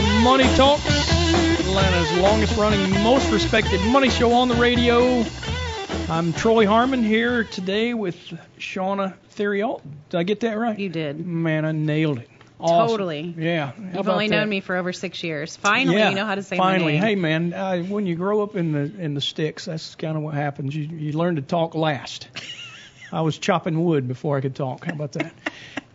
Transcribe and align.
to 0.00 0.20
Money 0.22 0.44
Talk, 0.54 0.78
Atlanta's 0.86 2.18
longest 2.18 2.56
running, 2.56 3.02
most 3.02 3.32
respected 3.32 3.80
money 3.90 4.08
show 4.08 4.32
on 4.32 4.46
the 4.46 4.54
radio. 4.54 5.24
I'm 6.08 6.32
Troy 6.32 6.68
Harmon 6.68 7.02
here 7.02 7.42
today 7.42 7.94
with 7.94 8.16
Shauna 8.60 9.14
Theriault. 9.34 9.82
Did 10.10 10.18
I 10.18 10.22
get 10.22 10.40
that 10.40 10.56
right? 10.56 10.78
You 10.78 10.88
did. 10.88 11.26
Man, 11.26 11.64
I 11.64 11.72
nailed 11.72 12.18
it. 12.18 12.30
Awesome. 12.60 12.88
Totally. 12.88 13.34
Yeah. 13.36 13.72
How 13.72 13.98
You've 13.98 14.08
only 14.08 14.28
that? 14.28 14.36
known 14.36 14.48
me 14.48 14.60
for 14.60 14.76
over 14.76 14.92
six 14.92 15.24
years. 15.24 15.56
Finally, 15.56 15.96
yeah, 15.96 16.10
you 16.10 16.14
know 16.14 16.26
how 16.26 16.36
to 16.36 16.44
say 16.44 16.56
finally. 16.56 16.98
my 16.98 17.00
name. 17.00 17.02
Hey, 17.02 17.14
man, 17.16 17.52
uh, 17.52 17.78
when 17.82 18.06
you 18.06 18.14
grow 18.14 18.42
up 18.42 18.54
in 18.54 18.70
the 18.70 19.02
in 19.02 19.14
the 19.14 19.20
sticks, 19.20 19.64
that's 19.64 19.96
kind 19.96 20.16
of 20.16 20.22
what 20.22 20.34
happens. 20.34 20.76
You 20.76 20.84
you 20.84 21.12
learn 21.12 21.36
to 21.36 21.42
talk 21.42 21.74
last. 21.74 22.28
I 23.12 23.22
was 23.22 23.36
chopping 23.36 23.84
wood 23.84 24.06
before 24.06 24.36
I 24.36 24.42
could 24.42 24.54
talk. 24.54 24.84
How 24.84 24.92
about 24.92 25.12
that? 25.12 25.32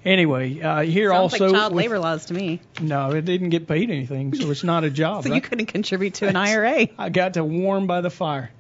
Anyway, 0.06 0.60
uh, 0.60 0.82
here 0.82 1.10
Sounds 1.12 1.34
also 1.34 1.46
like 1.48 1.56
child 1.56 1.74
with- 1.74 1.84
labor 1.84 2.00
laws 2.00 2.26
to 2.26 2.34
me. 2.34 2.60
No, 2.82 3.12
it 3.12 3.24
didn't 3.26 3.50
get 3.50 3.68
paid 3.68 3.90
anything, 3.90 4.34
so 4.36 4.52
it's 4.52 4.64
not 4.64 4.84
a 4.84 4.90
job. 5.02 5.24
So 5.24 5.30
right? 5.30 5.36
you 5.36 5.42
couldn't 5.42 5.68
contribute 5.68 6.16
to 6.16 6.28
an 6.28 6.36
IRA. 6.36 6.88
I 6.98 7.10
got 7.10 7.36
to 7.36 7.44
warm 7.44 7.88
by 7.88 8.02
the 8.02 8.10
fire. 8.10 8.52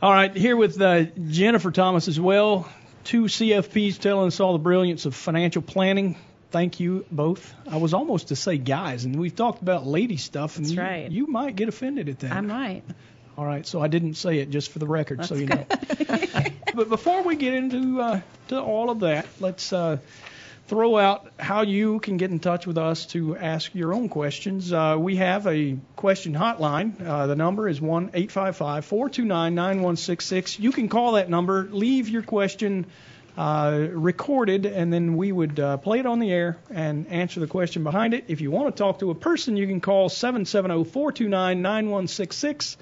All 0.00 0.12
right, 0.12 0.34
here 0.34 0.56
with 0.56 0.80
uh, 0.80 1.04
Jennifer 1.28 1.70
Thomas 1.70 2.08
as 2.08 2.18
well. 2.20 2.68
Two 3.04 3.24
CFPs 3.24 3.98
telling 3.98 4.28
us 4.28 4.38
all 4.40 4.52
the 4.52 4.58
brilliance 4.58 5.06
of 5.06 5.14
financial 5.14 5.60
planning. 5.62 6.16
Thank 6.50 6.80
you 6.80 7.04
both. 7.10 7.52
I 7.68 7.76
was 7.76 7.92
almost 7.92 8.28
to 8.28 8.36
say 8.36 8.56
guys, 8.56 9.04
and 9.04 9.16
we've 9.16 9.34
talked 9.36 9.60
about 9.60 9.86
lady 9.86 10.16
stuff, 10.16 10.56
and 10.56 10.64
That's 10.64 10.74
you, 10.74 10.80
right. 10.80 11.10
you 11.10 11.26
might 11.26 11.56
get 11.56 11.68
offended 11.68 12.08
at 12.08 12.20
that. 12.20 12.32
I 12.32 12.40
might. 12.40 12.84
All 13.36 13.44
right, 13.44 13.66
so 13.66 13.82
I 13.82 13.88
didn't 13.88 14.14
say 14.14 14.38
it 14.38 14.50
just 14.50 14.70
for 14.70 14.78
the 14.78 14.86
record, 14.86 15.24
so 15.26 15.34
That's 15.36 15.40
you 15.40 15.46
know. 15.46 16.46
but 16.74 16.88
before 16.88 17.22
we 17.22 17.36
get 17.36 17.54
into 17.54 18.00
uh, 18.00 18.20
to 18.48 18.60
all 18.60 18.88
of 18.90 19.00
that, 19.00 19.26
let's 19.40 19.72
uh, 19.72 19.98
throw 20.68 20.96
out 20.98 21.32
how 21.38 21.62
you 21.62 21.98
can 21.98 22.18
get 22.18 22.30
in 22.30 22.38
touch 22.38 22.66
with 22.66 22.76
us 22.76 23.06
to 23.06 23.34
ask 23.36 23.74
your 23.74 23.94
own 23.94 24.10
questions. 24.10 24.70
Uh, 24.70 24.96
we 24.98 25.16
have 25.16 25.46
a 25.46 25.78
question 25.96 26.34
hotline. 26.34 27.02
Uh, 27.04 27.26
the 27.26 27.34
number 27.34 27.66
is 27.68 27.80
1 27.80 28.10
855 28.12 28.84
429 28.84 29.54
9166. 29.54 30.60
You 30.60 30.70
can 30.70 30.90
call 30.90 31.12
that 31.12 31.30
number, 31.30 31.66
leave 31.72 32.10
your 32.10 32.20
question. 32.22 32.84
Uh, 33.36 33.88
recorded, 33.92 34.64
and 34.66 34.92
then 34.92 35.16
we 35.16 35.30
would 35.30 35.60
uh, 35.60 35.76
play 35.76 36.00
it 36.00 36.06
on 36.06 36.18
the 36.18 36.32
air 36.32 36.58
and 36.70 37.06
answer 37.06 37.38
the 37.38 37.46
question 37.46 37.84
behind 37.84 38.12
it. 38.12 38.24
If 38.26 38.40
you 38.40 38.50
want 38.50 38.74
to 38.74 38.82
talk 38.82 38.98
to 38.98 39.12
a 39.12 39.14
person, 39.14 39.56
you 39.56 39.68
can 39.68 39.80
call 39.80 40.08
770-429-9166. 40.08 42.76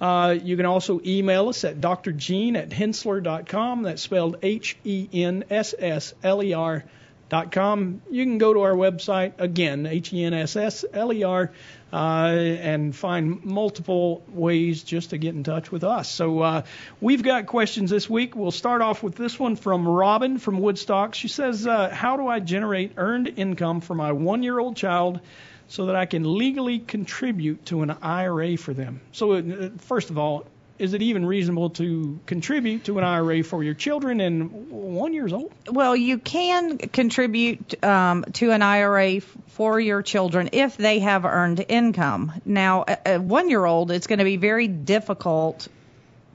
Uh, 0.00 0.36
you 0.40 0.56
can 0.56 0.64
also 0.64 1.00
email 1.04 1.48
us 1.48 1.64
at 1.64 1.80
drgene 1.80 2.56
at 2.56 2.70
henssler.com. 2.70 3.82
That's 3.82 4.00
spelled 4.00 4.36
E 4.44 4.60
H-E-N-S-S-L-E-R 5.10 6.84
dot 7.28 7.52
com. 7.52 8.02
You 8.10 8.24
can 8.24 8.38
go 8.38 8.54
to 8.54 8.60
our 8.60 8.74
website 8.74 9.32
again, 9.38 9.86
H-E-N-S-S-L-E-R, 9.86 11.52
uh, 11.92 11.96
and 11.96 12.94
find 12.94 13.44
multiple 13.44 14.22
ways 14.28 14.82
just 14.82 15.10
to 15.10 15.18
get 15.18 15.34
in 15.34 15.42
touch 15.42 15.72
with 15.72 15.84
us. 15.84 16.08
So 16.08 16.40
uh, 16.40 16.62
we've 17.00 17.22
got 17.22 17.46
questions 17.46 17.90
this 17.90 18.08
week. 18.08 18.36
We'll 18.36 18.50
start 18.50 18.82
off 18.82 19.02
with 19.02 19.14
this 19.16 19.38
one 19.38 19.56
from 19.56 19.86
Robin 19.88 20.38
from 20.38 20.60
Woodstock. 20.60 21.14
She 21.14 21.28
says, 21.28 21.66
uh, 21.66 21.90
"How 21.90 22.16
do 22.16 22.28
I 22.28 22.40
generate 22.40 22.92
earned 22.96 23.32
income 23.36 23.80
for 23.80 23.94
my 23.94 24.12
one-year-old 24.12 24.76
child?" 24.76 25.20
So 25.68 25.86
that 25.86 25.96
I 25.96 26.06
can 26.06 26.38
legally 26.38 26.78
contribute 26.78 27.66
to 27.66 27.82
an 27.82 27.90
IRA 28.00 28.56
for 28.56 28.72
them. 28.72 29.00
So, 29.10 29.32
uh, 29.32 29.70
first 29.78 30.10
of 30.10 30.18
all, 30.18 30.44
is 30.78 30.94
it 30.94 31.02
even 31.02 31.24
reasonable 31.24 31.70
to 31.70 32.18
contribute 32.26 32.84
to 32.84 32.98
an 32.98 33.04
IRA 33.04 33.42
for 33.42 33.62
your 33.62 33.74
children 33.74 34.20
and 34.20 34.70
one 34.70 35.12
years 35.12 35.32
old? 35.32 35.52
Well, 35.70 35.96
you 35.96 36.18
can 36.18 36.78
contribute 36.78 37.82
um, 37.84 38.24
to 38.34 38.50
an 38.52 38.62
IRA 38.62 39.20
for 39.20 39.80
your 39.80 40.02
children 40.02 40.50
if 40.52 40.76
they 40.76 41.00
have 41.00 41.24
earned 41.24 41.64
income. 41.68 42.32
Now, 42.44 42.84
a, 42.86 43.14
a 43.14 43.20
one-year-old, 43.20 43.90
it's 43.90 44.06
going 44.06 44.18
to 44.18 44.24
be 44.24 44.36
very 44.36 44.68
difficult 44.68 45.68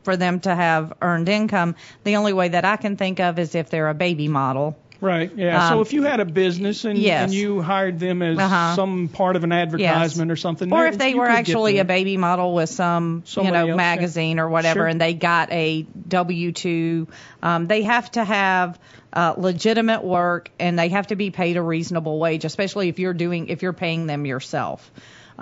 for 0.04 0.18
them 0.18 0.40
to 0.42 0.54
have 0.54 0.94
earned 1.02 1.30
income. 1.30 1.76
The 2.04 2.16
only 2.16 2.34
way 2.34 2.50
that 2.50 2.66
I 2.66 2.78
can 2.78 2.98
think 2.98 3.20
of 3.20 3.38
is 3.38 3.54
if 3.54 3.70
they're 3.70 3.90
a 3.90 3.94
baby 3.94 4.28
model. 4.28 4.76
Right. 5.02 5.32
Yeah. 5.36 5.70
so 5.70 5.76
Um, 5.78 5.82
if 5.82 5.94
you 5.94 6.04
had 6.04 6.20
a 6.20 6.26
business 6.26 6.86
and, 6.86 6.96
yes. 6.98 7.24
and 7.24 7.34
you 7.34 7.60
hired 7.62 8.00
them 8.00 8.22
as 8.22 8.38
Uh-huh. 8.38 8.76
some 8.76 9.08
part 9.08 9.36
of 9.36 9.44
an 9.44 9.52
advertisement 9.52 10.30
or 10.32 10.36
something, 10.36 10.72
Or 10.72 10.86
if 10.86 10.98
they 11.00 11.16
were 11.16 11.28
actually 11.28 11.80
a 11.80 11.84
baby 11.86 12.18
model 12.18 12.54
with 12.54 12.70
some, 12.70 13.24
Somebody 13.26 13.48
you 13.48 13.52
know, 13.54 13.60
else, 13.62 13.68
yeah. 13.70 13.76
magazine 13.76 14.40
or 14.40 14.48
whatever, 14.48 14.82
Sure. 14.82 14.88
and 14.88 15.02
they 15.02 15.16
got 15.16 15.52
a 15.52 15.88
W-2, 16.08 17.08
um, 17.42 17.68
they 17.68 17.82
have 17.82 18.12
to 18.12 18.24
have 18.24 18.80
uh, 19.14 19.34
legitimate 19.38 20.04
work 20.04 20.52
and 20.60 20.78
they 20.80 20.90
have 20.90 21.08
to 21.08 21.16
be 21.16 21.32
paid 21.32 21.58
a 21.58 21.62
reasonable 21.62 22.20
wage, 22.20 22.46
especially 22.46 22.88
if 22.88 23.00
you're 23.00 23.14
doing, 23.14 23.48
if 23.50 23.62
you're 23.64 23.74
paying 23.74 24.06
them 24.08 24.26
yourself. 24.26 24.90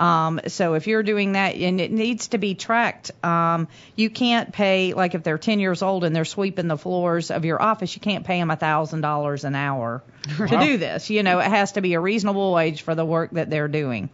Um, 0.00 0.40
so 0.46 0.74
if 0.74 0.86
you're 0.86 1.02
doing 1.02 1.32
that, 1.32 1.54
and 1.56 1.78
it 1.78 1.92
needs 1.92 2.28
to 2.28 2.38
be 2.38 2.54
tracked, 2.54 3.10
um, 3.22 3.68
you 3.96 4.08
can't 4.08 4.50
pay 4.50 4.94
like 4.94 5.14
if 5.14 5.22
they're 5.22 5.38
10 5.38 5.60
years 5.60 5.82
old 5.82 6.04
and 6.04 6.16
they're 6.16 6.24
sweeping 6.24 6.68
the 6.68 6.78
floors 6.78 7.30
of 7.30 7.44
your 7.44 7.60
office, 7.60 7.94
you 7.94 8.00
can't 8.00 8.24
pay 8.24 8.38
them 8.38 8.50
a 8.50 8.56
thousand 8.56 9.02
dollars 9.02 9.44
an 9.44 9.54
hour 9.54 10.02
to 10.38 10.46
do 10.46 10.78
this. 10.78 11.10
You 11.10 11.22
know, 11.22 11.38
it 11.38 11.48
has 11.48 11.72
to 11.72 11.82
be 11.82 11.92
a 11.94 12.00
reasonable 12.00 12.52
wage 12.52 12.80
for 12.80 12.94
the 12.94 13.04
work 13.04 13.32
that 13.32 13.50
they're 13.50 13.68
doing. 13.68 14.08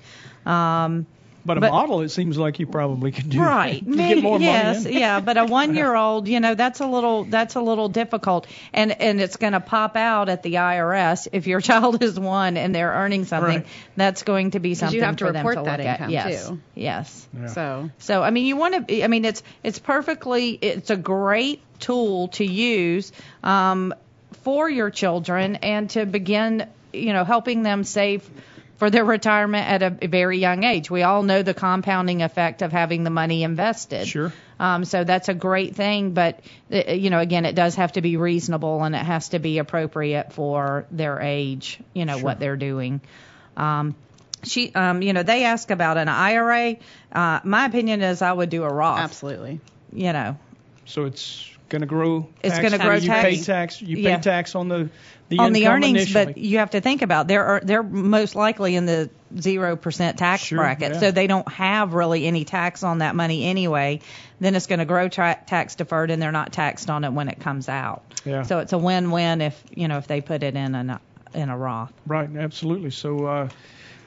Um, 0.44 1.06
but 1.46 1.56
a 1.58 1.60
but- 1.60 1.70
model, 1.70 2.00
it 2.02 2.10
seems 2.10 2.36
like 2.36 2.58
you 2.58 2.66
probably 2.66 3.12
could 3.12 3.30
do 3.30 3.40
right. 3.40 3.84
to 3.86 3.96
get 3.96 4.22
more 4.22 4.38
yes, 4.38 4.84
money. 4.84 4.98
Yeah, 4.98 5.20
but 5.20 5.36
a 5.36 5.44
one-year-old, 5.46 6.28
you 6.28 6.40
know, 6.40 6.54
that's 6.54 6.80
a 6.80 6.86
little 6.86 7.24
that's 7.24 7.54
a 7.54 7.60
little 7.60 7.88
difficult, 7.88 8.46
and 8.72 8.92
and 9.00 9.20
it's 9.20 9.36
going 9.36 9.52
to 9.52 9.60
pop 9.60 9.96
out 9.96 10.28
at 10.28 10.42
the 10.42 10.54
IRS 10.54 11.28
if 11.32 11.46
your 11.46 11.60
child 11.70 12.02
is 12.02 12.18
one 12.18 12.56
and 12.56 12.74
they're 12.74 12.92
earning 12.92 13.24
something. 13.24 13.58
Right. 13.58 13.66
That's 13.96 14.22
going 14.24 14.50
to 14.52 14.60
be 14.60 14.74
something 14.74 14.96
you 14.96 15.04
have 15.04 15.16
to 15.16 15.26
for 15.26 15.32
them 15.32 15.46
report 15.46 15.64
to 15.64 15.70
that 15.70 15.78
look 15.78 15.86
at. 15.86 16.00
income, 16.00 16.10
Yes, 16.10 16.48
too. 16.48 16.60
yes. 16.74 17.28
Yeah. 17.38 17.46
So 17.46 17.90
So 17.98 18.22
I 18.22 18.30
mean, 18.30 18.46
you 18.46 18.56
want 18.56 18.88
to. 18.88 19.02
I 19.04 19.06
mean, 19.08 19.24
it's 19.24 19.42
it's 19.62 19.78
perfectly. 19.78 20.50
It's 20.60 20.90
a 20.90 20.96
great 20.96 21.62
tool 21.78 22.28
to 22.28 22.44
use 22.44 23.12
um, 23.44 23.94
for 24.42 24.68
your 24.68 24.90
children 24.90 25.56
and 25.56 25.90
to 25.90 26.06
begin, 26.06 26.66
you 26.92 27.12
know, 27.12 27.24
helping 27.24 27.62
them 27.62 27.84
save 27.84 28.28
for 28.76 28.90
their 28.90 29.04
retirement 29.04 29.66
at 29.68 29.82
a 29.82 30.08
very 30.08 30.38
young 30.38 30.64
age. 30.64 30.90
We 30.90 31.02
all 31.02 31.22
know 31.22 31.42
the 31.42 31.54
compounding 31.54 32.22
effect 32.22 32.62
of 32.62 32.72
having 32.72 33.04
the 33.04 33.10
money 33.10 33.42
invested. 33.42 34.06
Sure. 34.06 34.32
Um, 34.60 34.84
so 34.84 35.04
that's 35.04 35.28
a 35.28 35.34
great 35.34 35.74
thing, 35.76 36.12
but 36.12 36.40
uh, 36.72 36.92
you 36.92 37.10
know, 37.10 37.18
again, 37.20 37.44
it 37.46 37.54
does 37.54 37.74
have 37.76 37.92
to 37.92 38.00
be 38.00 38.16
reasonable 38.16 38.82
and 38.82 38.94
it 38.94 39.04
has 39.04 39.30
to 39.30 39.38
be 39.38 39.58
appropriate 39.58 40.32
for 40.32 40.86
their 40.90 41.20
age. 41.20 41.78
You 41.94 42.04
know 42.04 42.16
Sure. 42.16 42.24
what 42.24 42.38
they're 42.40 42.56
doing. 42.56 43.00
Um, 43.56 43.94
she, 44.42 44.72
um, 44.74 45.02
you 45.02 45.12
know, 45.12 45.22
they 45.22 45.44
ask 45.44 45.70
about 45.70 45.96
an 45.98 46.08
IRA. 46.08 46.76
Uh, 47.12 47.40
my 47.44 47.64
opinion 47.66 48.02
is 48.02 48.22
I 48.22 48.32
would 48.32 48.48
do 48.50 48.62
a 48.64 48.68
Roth. 48.72 48.98
absolutely. 49.00 49.60
You 49.92 50.12
know, 50.12 50.36
So 50.86 51.04
it's 51.04 51.50
going 51.68 51.80
to 51.80 51.86
grow. 51.86 52.28
It's 52.42 52.58
gonna 52.58 52.78
grow 52.78 52.94
You 52.94 53.10
pay 53.10 53.42
tax. 53.42 53.82
You 53.82 53.96
pay 53.96 54.02
Yeah. 54.02 54.18
tax 54.18 54.54
on 54.54 54.68
the 54.68 54.88
the 55.28 55.40
on 55.40 55.52
the 55.52 55.66
earnings, 55.66 56.02
initially. 56.02 56.24
but 56.26 56.38
you 56.38 56.58
have 56.58 56.70
to 56.70 56.80
think 56.80 57.02
about 57.02 57.26
they're 57.26 57.44
are- 57.44 57.60
they're 57.60 57.82
most 57.82 58.36
likely 58.36 58.76
in 58.76 58.86
the 58.86 59.10
zero 59.36 59.74
percent 59.74 60.18
tax 60.18 60.42
Sure, 60.44 60.58
bracket, 60.58 60.92
yeah. 60.94 61.00
so 61.00 61.10
they 61.10 61.26
don't 61.26 61.48
have 61.50 61.94
really 61.94 62.24
any 62.26 62.44
tax 62.44 62.84
on 62.84 62.98
that 62.98 63.16
money 63.16 63.44
anyway. 63.44 63.98
Then 64.38 64.54
it's 64.54 64.68
going 64.68 64.78
to 64.78 64.84
grow 64.84 65.08
tra- 65.08 65.40
tax 65.46 65.74
deferred, 65.74 66.12
and 66.12 66.22
they're 66.22 66.30
not 66.30 66.52
taxed 66.52 66.88
on 66.88 67.02
it 67.02 67.12
when 67.12 67.26
it 67.28 67.40
comes 67.40 67.68
out. 67.68 68.04
Yeah. 68.24 68.42
So 68.44 68.60
it's 68.60 68.72
a 68.72 68.78
win-win 68.78 69.40
if 69.40 69.60
you 69.74 69.88
know 69.88 69.98
if 69.98 70.06
they 70.06 70.20
put 70.20 70.44
it 70.44 70.54
in 70.54 70.74
a 70.76 71.00
in 71.34 71.48
a 71.48 71.58
Roth. 71.58 71.92
Right, 72.06 72.30
absolutely. 72.36 72.90
So 72.92 73.26
uh, 73.26 73.48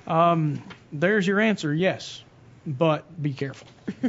um, 0.08 0.64
there's 0.94 1.28
your 1.28 1.42
answer. 1.42 1.74
Yes, 1.74 2.24
but 2.66 3.22
be 3.22 3.34
careful. 3.34 3.68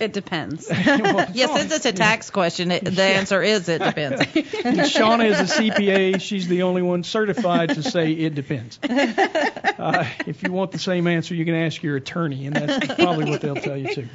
It 0.00 0.12
depends. 0.12 0.70
Yes, 1.32 1.54
since 1.54 1.72
it's 1.72 1.86
a 1.86 1.92
tax 1.92 2.30
question, 2.30 2.70
it, 2.70 2.84
the 2.84 3.02
answer 3.02 3.42
is 3.42 3.68
it 3.68 3.82
depends. 3.82 4.20
Shauna 4.22 5.26
is 5.26 5.40
a 5.40 5.60
CPA. 5.60 6.20
She's 6.20 6.48
the 6.48 6.62
only 6.62 6.82
one 6.82 7.02
certified 7.04 7.70
to 7.70 7.82
say 7.82 8.12
it 8.12 8.34
depends. 8.34 8.78
Uh, 8.82 10.06
if 10.26 10.42
you 10.42 10.52
want 10.52 10.72
the 10.72 10.78
same 10.78 11.06
answer, 11.06 11.34
you 11.34 11.44
can 11.44 11.54
ask 11.54 11.82
your 11.82 11.96
attorney, 11.96 12.46
and 12.46 12.56
that's 12.56 12.94
probably 12.94 13.30
what 13.30 13.40
they'll 13.40 13.54
tell 13.54 13.76
you 13.76 13.94
too. 13.94 14.08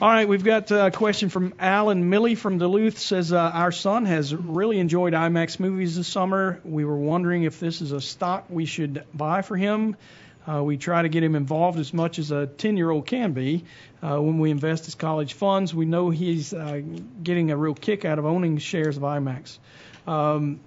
All 0.00 0.08
right, 0.08 0.28
we've 0.28 0.44
got 0.44 0.70
a 0.70 0.90
question 0.90 1.28
from 1.28 1.54
Alan 1.58 2.08
Millie 2.08 2.34
from 2.34 2.58
Duluth. 2.58 2.98
Says 2.98 3.32
uh, 3.32 3.38
our 3.38 3.72
son 3.72 4.06
has 4.06 4.34
really 4.34 4.78
enjoyed 4.78 5.12
IMAX 5.12 5.60
movies 5.60 5.96
this 5.96 6.08
summer. 6.08 6.60
We 6.64 6.84
were 6.84 6.96
wondering 6.96 7.44
if 7.44 7.60
this 7.60 7.80
is 7.80 7.92
a 7.92 8.00
stock 8.00 8.46
we 8.48 8.66
should 8.66 9.04
buy 9.14 9.42
for 9.42 9.56
him. 9.56 9.96
Uh, 10.48 10.62
we 10.62 10.76
try 10.76 11.02
to 11.02 11.08
get 11.08 11.22
him 11.22 11.34
involved 11.34 11.78
as 11.78 11.92
much 11.92 12.18
as 12.18 12.30
a 12.30 12.46
10 12.46 12.76
year 12.76 12.90
old 12.90 13.06
can 13.06 13.32
be. 13.32 13.64
Uh, 14.02 14.20
when 14.20 14.38
we 14.38 14.50
invest 14.50 14.84
his 14.84 14.94
college 14.94 15.34
funds, 15.34 15.74
we 15.74 15.86
know 15.86 16.10
he's 16.10 16.52
uh, 16.54 16.80
getting 17.22 17.50
a 17.50 17.56
real 17.56 17.74
kick 17.74 18.04
out 18.04 18.18
of 18.18 18.26
owning 18.26 18.58
shares 18.58 18.96
of 18.96 19.02
IMAX. 19.02 19.58
Um, 20.06 20.60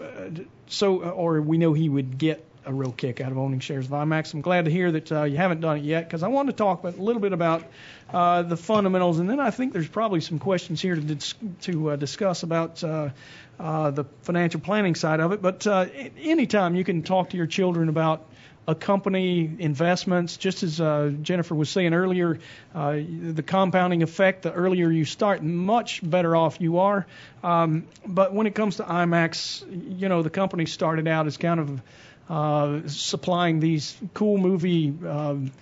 uh, 0.00 0.30
so, 0.66 1.02
or 1.02 1.40
we 1.40 1.58
know 1.58 1.72
he 1.72 1.88
would 1.88 2.18
get 2.18 2.44
a 2.66 2.72
real 2.72 2.92
kick 2.92 3.20
out 3.20 3.32
of 3.32 3.38
owning 3.38 3.60
shares 3.60 3.86
of 3.86 3.92
IMAX. 3.92 4.34
I'm 4.34 4.40
glad 4.40 4.64
to 4.64 4.70
hear 4.70 4.92
that 4.92 5.12
uh, 5.12 5.22
you 5.24 5.36
haven't 5.36 5.60
done 5.60 5.78
it 5.78 5.84
yet 5.84 6.06
because 6.06 6.22
I 6.22 6.28
wanted 6.28 6.52
to 6.52 6.56
talk 6.56 6.80
about, 6.80 6.96
a 6.98 7.02
little 7.02 7.20
bit 7.20 7.32
about 7.32 7.64
uh, 8.12 8.42
the 8.42 8.56
fundamentals, 8.56 9.18
and 9.18 9.28
then 9.28 9.40
I 9.40 9.50
think 9.50 9.72
there's 9.72 9.88
probably 9.88 10.20
some 10.20 10.38
questions 10.38 10.80
here 10.80 10.94
to 10.94 11.00
dis- 11.00 11.34
to 11.62 11.90
uh, 11.90 11.96
discuss 11.96 12.42
about 12.42 12.82
uh, 12.84 13.10
uh, 13.58 13.90
the 13.90 14.04
financial 14.22 14.60
planning 14.60 14.94
side 14.94 15.20
of 15.20 15.32
it. 15.32 15.42
But 15.42 15.66
uh, 15.66 15.86
anytime 16.18 16.74
you 16.74 16.84
can 16.84 17.02
talk 17.02 17.30
to 17.30 17.36
your 17.36 17.46
children 17.46 17.88
about 17.88 18.26
a 18.66 18.74
company, 18.74 19.50
investments, 19.58 20.36
just 20.36 20.62
as 20.62 20.80
uh, 20.80 21.12
Jennifer 21.20 21.54
was 21.54 21.68
saying 21.68 21.92
earlier, 21.92 22.38
uh, 22.74 22.92
the 22.92 23.42
compounding 23.42 24.02
effect, 24.02 24.42
the 24.42 24.52
earlier 24.52 24.90
you 24.90 25.04
start, 25.04 25.42
much 25.42 26.00
better 26.08 26.34
off 26.34 26.60
you 26.60 26.78
are. 26.78 27.06
Um, 27.42 27.86
but 28.06 28.32
when 28.32 28.46
it 28.46 28.54
comes 28.54 28.76
to 28.76 28.84
IMAX, 28.84 30.00
you 30.00 30.08
know, 30.08 30.22
the 30.22 30.30
company 30.30 30.64
started 30.66 31.06
out 31.06 31.26
as 31.26 31.36
kind 31.36 31.60
of 31.60 31.82
uh, 32.28 32.86
supplying 32.86 33.60
these 33.60 33.96
cool 34.14 34.38
movie 34.38 34.94
um, 35.06 35.52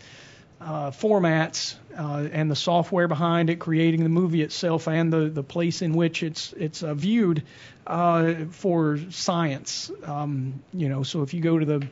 uh, 0.60 0.90
formats 0.90 1.74
uh, 1.98 2.28
and 2.32 2.50
the 2.50 2.56
software 2.56 3.08
behind 3.08 3.50
it, 3.50 3.58
creating 3.58 4.02
the 4.02 4.08
movie 4.08 4.42
itself 4.42 4.88
and 4.88 5.12
the, 5.12 5.28
the 5.28 5.42
place 5.42 5.82
in 5.82 5.92
which 5.92 6.22
it's 6.22 6.52
it's 6.52 6.82
uh, 6.82 6.94
viewed 6.94 7.42
uh, 7.86 8.34
for 8.50 8.98
science. 9.10 9.90
Um, 10.04 10.62
you 10.72 10.88
know, 10.88 11.02
so 11.02 11.22
if 11.22 11.34
you 11.34 11.40
go 11.40 11.58
to 11.58 11.64
the 11.64 11.86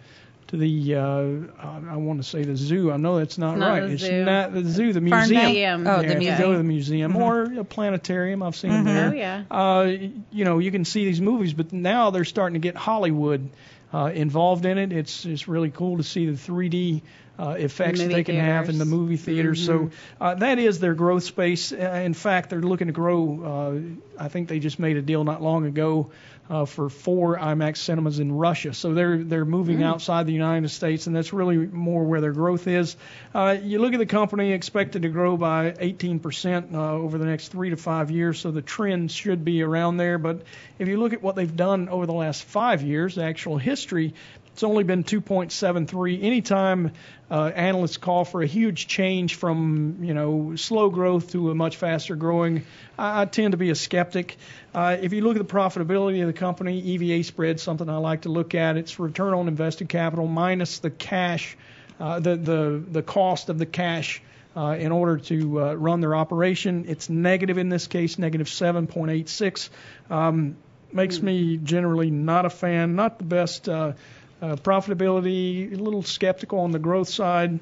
to 0.50 0.56
the 0.56 0.96
uh, 0.96 1.90
I 1.90 1.96
want 1.96 2.22
to 2.22 2.28
say 2.28 2.42
the 2.42 2.56
zoo. 2.56 2.90
I 2.90 2.96
know 2.96 3.18
that's 3.18 3.38
not, 3.38 3.56
Not 3.56 3.68
right. 3.68 3.90
it's 3.90 4.02
zoo. 4.02 4.24
not 4.24 4.52
the 4.52 4.64
zoo. 4.64 4.92
The 4.92 5.00
Fern 5.00 5.28
museum. 5.28 5.42
Museum. 5.44 5.86
Oh, 5.86 6.00
yeah, 6.00 6.08
the 6.08 6.16
if 6.16 6.22
you 6.22 6.38
go 6.38 6.52
to 6.52 6.58
the 6.58 6.64
museum 6.64 7.16
or 7.16 7.44
a 7.58 7.64
planetarium. 7.64 8.42
I've 8.42 8.56
seen 8.56 8.70
them 8.70 8.84
there. 8.84 9.10
Oh 9.10 9.12
yeah. 9.12 9.44
Uh, 9.50 10.08
you 10.30 10.44
know, 10.44 10.58
you 10.58 10.70
can 10.70 10.84
see 10.84 11.04
these 11.04 11.20
movies, 11.20 11.54
but 11.54 11.72
now 11.72 12.10
they're 12.10 12.24
starting 12.24 12.54
to 12.54 12.60
get 12.60 12.76
Hollywood 12.76 13.48
uh, 13.92 14.10
involved 14.14 14.64
in 14.66 14.78
it. 14.78 14.92
It's 14.92 15.24
it's 15.24 15.48
really 15.48 15.70
cool 15.70 15.96
to 15.98 16.02
see 16.02 16.26
the 16.26 16.32
3D 16.32 17.02
uh, 17.38 17.50
effects 17.58 17.98
that 17.98 18.04
movie 18.04 18.14
they 18.14 18.24
can 18.24 18.36
have 18.36 18.68
in 18.68 18.78
the 18.78 18.84
theaters. 18.84 18.98
movie 18.98 19.16
theaters. 19.16 19.66
So 19.66 19.90
uh, 20.20 20.34
that 20.34 20.58
is 20.58 20.78
their 20.78 20.94
growth 20.94 21.24
space. 21.24 21.72
Uh, 21.72 21.76
in 21.76 22.14
fact, 22.14 22.50
they're 22.50 22.60
looking 22.60 22.88
to 22.88 22.92
grow. 22.92 23.82
Uh, 24.18 24.22
I 24.22 24.28
think 24.28 24.48
they 24.48 24.58
just 24.58 24.78
made 24.78 24.96
a 24.96 25.02
deal 25.02 25.24
not 25.24 25.42
long 25.42 25.66
ago. 25.66 26.10
Uh, 26.50 26.64
for 26.64 26.88
four 26.88 27.38
IMAX 27.38 27.76
cinemas 27.76 28.18
in 28.18 28.32
Russia, 28.32 28.74
so 28.74 28.92
they're 28.92 29.18
they're 29.18 29.44
moving 29.44 29.84
outside 29.84 30.26
the 30.26 30.32
United 30.32 30.68
States, 30.68 31.06
and 31.06 31.14
that's 31.14 31.32
really 31.32 31.56
more 31.56 32.02
where 32.02 32.20
their 32.20 32.32
growth 32.32 32.66
is. 32.66 32.96
Uh, 33.32 33.56
you 33.62 33.78
look 33.78 33.92
at 33.92 34.00
the 34.00 34.06
company 34.06 34.50
expected 34.50 35.02
to 35.02 35.08
grow 35.10 35.36
by 35.36 35.70
18% 35.70 36.74
uh, 36.74 36.94
over 36.94 37.18
the 37.18 37.24
next 37.24 37.52
three 37.52 37.70
to 37.70 37.76
five 37.76 38.10
years, 38.10 38.40
so 38.40 38.50
the 38.50 38.62
trend 38.62 39.12
should 39.12 39.44
be 39.44 39.62
around 39.62 39.96
there. 39.96 40.18
But 40.18 40.42
if 40.80 40.88
you 40.88 40.96
look 40.96 41.12
at 41.12 41.22
what 41.22 41.36
they've 41.36 41.56
done 41.56 41.88
over 41.88 42.06
the 42.06 42.14
last 42.14 42.42
five 42.42 42.82
years, 42.82 43.14
the 43.14 43.22
actual 43.22 43.56
history, 43.56 44.14
it's 44.52 44.62
only 44.62 44.84
been 44.84 45.04
2.73. 45.04 46.22
Anytime 46.22 46.92
uh, 47.30 47.52
analysts 47.54 47.96
call 47.96 48.24
for 48.24 48.42
a 48.42 48.46
huge 48.46 48.86
change 48.86 49.36
from 49.36 49.98
you 50.02 50.14
know 50.14 50.56
slow 50.56 50.90
growth 50.90 51.32
to 51.32 51.50
a 51.50 51.54
much 51.54 51.76
faster 51.76 52.16
growing, 52.16 52.64
I, 52.98 53.22
I 53.22 53.24
tend 53.24 53.52
to 53.52 53.58
be 53.58 53.70
a 53.70 53.74
skeptic. 53.74 54.36
Uh, 54.74 54.96
if 55.00 55.12
you 55.12 55.22
look 55.22 55.36
at 55.36 55.46
the 55.46 55.52
profitability 55.52 56.20
of 56.20 56.26
the 56.26 56.32
company, 56.32 56.80
EVA 56.80 57.24
spread, 57.24 57.60
something 57.60 57.88
I 57.88 57.98
like 57.98 58.22
to 58.22 58.28
look 58.28 58.54
at. 58.54 58.76
It's 58.76 58.98
return 58.98 59.34
on 59.34 59.48
invested 59.48 59.88
capital 59.88 60.26
minus 60.26 60.80
the 60.80 60.90
cash, 60.90 61.56
uh, 61.98 62.20
the 62.20 62.36
the 62.36 62.84
the 62.90 63.02
cost 63.02 63.48
of 63.48 63.58
the 63.58 63.66
cash. 63.66 64.22
Uh, 64.56 64.74
in 64.76 64.90
order 64.90 65.16
to 65.16 65.62
uh, 65.62 65.74
run 65.74 66.00
their 66.00 66.12
operation, 66.12 66.86
it's 66.88 67.08
negative 67.08 67.56
in 67.56 67.68
this 67.68 67.86
case, 67.86 68.18
negative 68.18 68.48
7.86. 68.48 69.70
Um, 70.10 70.56
makes 70.92 71.20
me 71.20 71.56
generally 71.56 72.10
not 72.10 72.46
a 72.46 72.50
fan, 72.50 72.96
not 72.96 73.18
the 73.18 73.24
best 73.24 73.68
uh, 73.68 73.92
uh, 74.40 74.56
profitability, 74.56 75.72
a 75.72 75.82
little 75.82 76.02
skeptical 76.02 76.60
on 76.60 76.70
the 76.70 76.78
growth 76.78 77.08
side. 77.08 77.58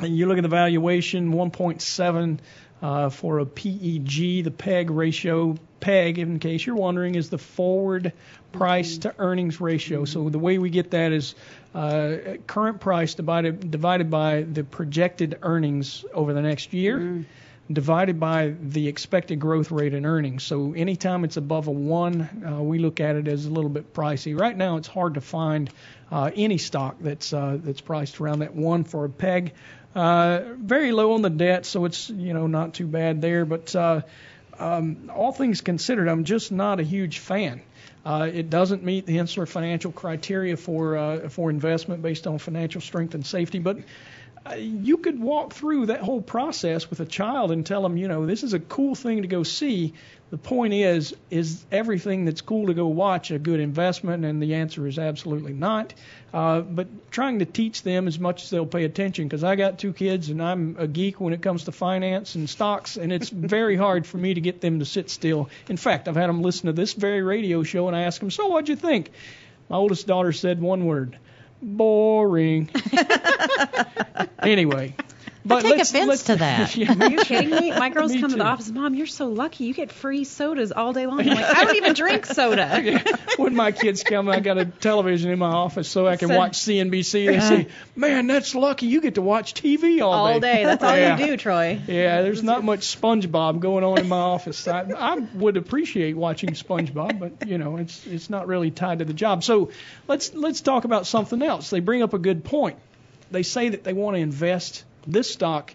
And 0.00 0.16
you 0.16 0.26
look 0.26 0.38
at 0.38 0.42
the 0.42 0.48
valuation, 0.48 1.32
1.7 1.32 2.38
uh, 2.82 3.08
for 3.10 3.38
a 3.38 3.46
PEG, 3.46 4.44
the 4.44 4.50
PEG 4.50 4.90
ratio. 4.90 5.56
PEG, 5.80 6.18
in 6.18 6.38
case 6.38 6.66
you're 6.66 6.76
wondering, 6.76 7.14
is 7.14 7.30
the 7.30 7.38
forward 7.38 8.12
price 8.52 8.98
to 8.98 9.14
earnings 9.18 9.60
ratio. 9.60 10.04
So 10.04 10.28
the 10.28 10.38
way 10.38 10.58
we 10.58 10.70
get 10.70 10.90
that 10.92 11.12
is 11.12 11.34
uh, 11.74 12.16
current 12.46 12.80
price 12.80 13.14
divided 13.14 13.70
divided 13.70 14.10
by 14.10 14.42
the 14.42 14.64
projected 14.64 15.38
earnings 15.42 16.04
over 16.14 16.32
the 16.32 16.42
next 16.42 16.72
year 16.72 17.24
divided 17.72 18.20
by 18.20 18.54
the 18.60 18.88
expected 18.88 19.40
growth 19.40 19.70
rate 19.70 19.94
in 19.94 20.04
earnings. 20.04 20.42
So 20.42 20.74
anytime 20.74 21.24
it's 21.24 21.36
above 21.36 21.66
a 21.66 21.70
one, 21.70 22.44
uh, 22.46 22.62
we 22.62 22.78
look 22.78 23.00
at 23.00 23.16
it 23.16 23.26
as 23.26 23.46
a 23.46 23.50
little 23.50 23.70
bit 23.70 23.94
pricey. 23.94 24.38
Right 24.38 24.56
now, 24.56 24.76
it's 24.76 24.88
hard 24.88 25.14
to 25.14 25.20
find 25.20 25.70
uh, 26.10 26.30
any 26.34 26.58
stock 26.58 26.96
that's 27.00 27.32
uh, 27.32 27.58
that's 27.62 27.80
priced 27.80 28.20
around 28.20 28.40
that 28.40 28.54
one 28.54 28.84
for 28.84 29.04
a 29.04 29.08
peg. 29.08 29.52
Uh, 29.94 30.42
very 30.56 30.92
low 30.92 31.12
on 31.12 31.22
the 31.22 31.30
debt, 31.30 31.64
so 31.64 31.84
it's 31.84 32.10
you 32.10 32.34
know 32.34 32.46
not 32.46 32.74
too 32.74 32.86
bad 32.86 33.22
there. 33.22 33.44
But 33.44 33.74
uh, 33.74 34.02
um, 34.58 35.10
all 35.14 35.32
things 35.32 35.60
considered, 35.60 36.08
I'm 36.08 36.24
just 36.24 36.52
not 36.52 36.80
a 36.80 36.82
huge 36.82 37.18
fan. 37.18 37.62
Uh, 38.04 38.28
it 38.32 38.50
doesn't 38.50 38.82
meet 38.82 39.06
the 39.06 39.16
Henssler 39.16 39.48
financial 39.48 39.90
criteria 39.90 40.58
for 40.58 40.96
uh, 40.96 41.28
for 41.30 41.48
investment 41.48 42.02
based 42.02 42.26
on 42.26 42.38
financial 42.38 42.82
strength 42.82 43.14
and 43.14 43.24
safety, 43.24 43.58
but 43.58 43.78
you 44.56 44.98
could 44.98 45.18
walk 45.18 45.54
through 45.54 45.86
that 45.86 46.00
whole 46.00 46.20
process 46.20 46.90
with 46.90 47.00
a 47.00 47.06
child 47.06 47.50
and 47.50 47.64
tell 47.64 47.82
them, 47.82 47.96
you 47.96 48.08
know, 48.08 48.26
this 48.26 48.42
is 48.42 48.52
a 48.52 48.60
cool 48.60 48.94
thing 48.94 49.22
to 49.22 49.28
go 49.28 49.42
see. 49.42 49.94
The 50.30 50.36
point 50.36 50.74
is, 50.74 51.14
is 51.30 51.64
everything 51.72 52.24
that's 52.24 52.40
cool 52.40 52.66
to 52.66 52.74
go 52.74 52.86
watch 52.88 53.30
a 53.30 53.38
good 53.38 53.60
investment? 53.60 54.24
And 54.24 54.42
the 54.42 54.54
answer 54.54 54.86
is 54.86 54.98
absolutely 54.98 55.54
not. 55.54 55.94
Uh, 56.32 56.60
but 56.60 56.88
trying 57.10 57.38
to 57.38 57.46
teach 57.46 57.82
them 57.82 58.06
as 58.06 58.18
much 58.18 58.42
as 58.42 58.50
they'll 58.50 58.66
pay 58.66 58.84
attention, 58.84 59.26
because 59.26 59.44
I 59.44 59.56
got 59.56 59.78
two 59.78 59.92
kids 59.92 60.28
and 60.28 60.42
I'm 60.42 60.76
a 60.78 60.86
geek 60.86 61.20
when 61.20 61.32
it 61.32 61.40
comes 61.40 61.64
to 61.64 61.72
finance 61.72 62.34
and 62.34 62.50
stocks, 62.50 62.96
and 62.96 63.12
it's 63.12 63.28
very 63.30 63.76
hard 63.76 64.06
for 64.06 64.18
me 64.18 64.34
to 64.34 64.40
get 64.40 64.60
them 64.60 64.80
to 64.80 64.84
sit 64.84 65.08
still. 65.08 65.48
In 65.68 65.76
fact, 65.78 66.06
I've 66.06 66.16
had 66.16 66.28
them 66.28 66.42
listen 66.42 66.66
to 66.66 66.72
this 66.72 66.92
very 66.92 67.22
radio 67.22 67.62
show, 67.62 67.86
and 67.86 67.96
I 67.96 68.02
ask 68.02 68.20
them, 68.20 68.30
so 68.30 68.48
what'd 68.48 68.68
you 68.68 68.76
think? 68.76 69.10
My 69.70 69.76
oldest 69.76 70.06
daughter 70.06 70.32
said 70.32 70.60
one 70.60 70.84
word 70.84 71.16
boring. 71.64 72.68
anyway, 74.42 74.94
but 75.44 75.60
take 75.60 75.76
let's, 75.76 75.90
offense 75.90 76.08
let's, 76.08 76.22
to 76.24 76.36
that. 76.36 76.76
yeah, 76.76 76.94
Are 76.98 77.10
you 77.10 77.18
kidding 77.18 77.50
me? 77.50 77.70
My 77.70 77.90
girls 77.90 78.12
Me 78.12 78.20
come 78.20 78.30
to 78.30 78.36
the 78.36 78.44
office, 78.44 78.70
Mom, 78.70 78.94
you're 78.94 79.06
so 79.06 79.28
lucky. 79.28 79.64
You 79.64 79.74
get 79.74 79.92
free 79.92 80.24
sodas 80.24 80.72
all 80.72 80.92
day 80.92 81.06
long. 81.06 81.20
I'm 81.20 81.26
like, 81.26 81.44
I 81.44 81.64
don't 81.64 81.76
even 81.76 81.92
drink 81.92 82.24
soda. 82.26 83.02
when 83.36 83.54
my 83.54 83.72
kids 83.72 84.02
come, 84.02 84.28
I 84.28 84.40
got 84.40 84.56
a 84.56 84.64
television 84.64 85.30
in 85.30 85.38
my 85.38 85.50
office 85.50 85.88
so 85.88 86.06
I 86.06 86.16
can 86.16 86.28
So- 86.28 86.38
watch 86.38 86.58
CNBC. 86.58 87.26
They 87.26 87.40
say, 87.40 87.68
"Man, 87.94 88.26
that's 88.26 88.54
lucky. 88.54 88.86
You 88.86 89.00
get 89.00 89.16
to 89.16 89.22
watch 89.22 89.54
TV 89.54 90.00
all, 90.00 90.26
day. 90.28 90.32
All 90.34 90.40
day. 90.40 90.64
That's 90.64 90.82
all 90.82 90.96
Yeah. 90.96 91.18
you 91.18 91.26
do, 91.26 91.36
Troy. 91.36 91.80
Yeah, 91.86 92.22
there's 92.22 92.42
not 92.42 92.64
much 92.64 92.98
SpongeBob 93.00 93.60
going 93.60 93.84
on 93.84 93.98
in 93.98 94.08
my 94.08 94.16
office. 94.16 94.66
I, 94.66 94.82
I 94.96 95.16
would 95.34 95.56
appreciate 95.56 96.16
watching 96.16 96.50
SpongeBob, 96.50 97.18
but 97.18 97.48
you 97.48 97.58
know, 97.58 97.76
it's 97.76 98.06
it's 98.06 98.30
not 98.30 98.46
really 98.46 98.70
tied 98.70 99.00
to 99.00 99.04
the 99.04 99.12
job. 99.12 99.44
So 99.44 99.70
let's 100.08 100.32
let's 100.34 100.60
talk 100.60 100.84
about 100.84 101.06
something 101.06 101.42
else. 101.42 101.70
They 101.70 101.80
bring 101.80 102.02
up 102.02 102.14
a 102.14 102.18
good 102.18 102.44
point. 102.44 102.78
They 103.30 103.42
say 103.42 103.70
that 103.70 103.84
they 103.84 103.92
want 103.92 104.16
to 104.16 104.20
invest 104.20 104.84
this 105.06 105.30
stock 105.30 105.74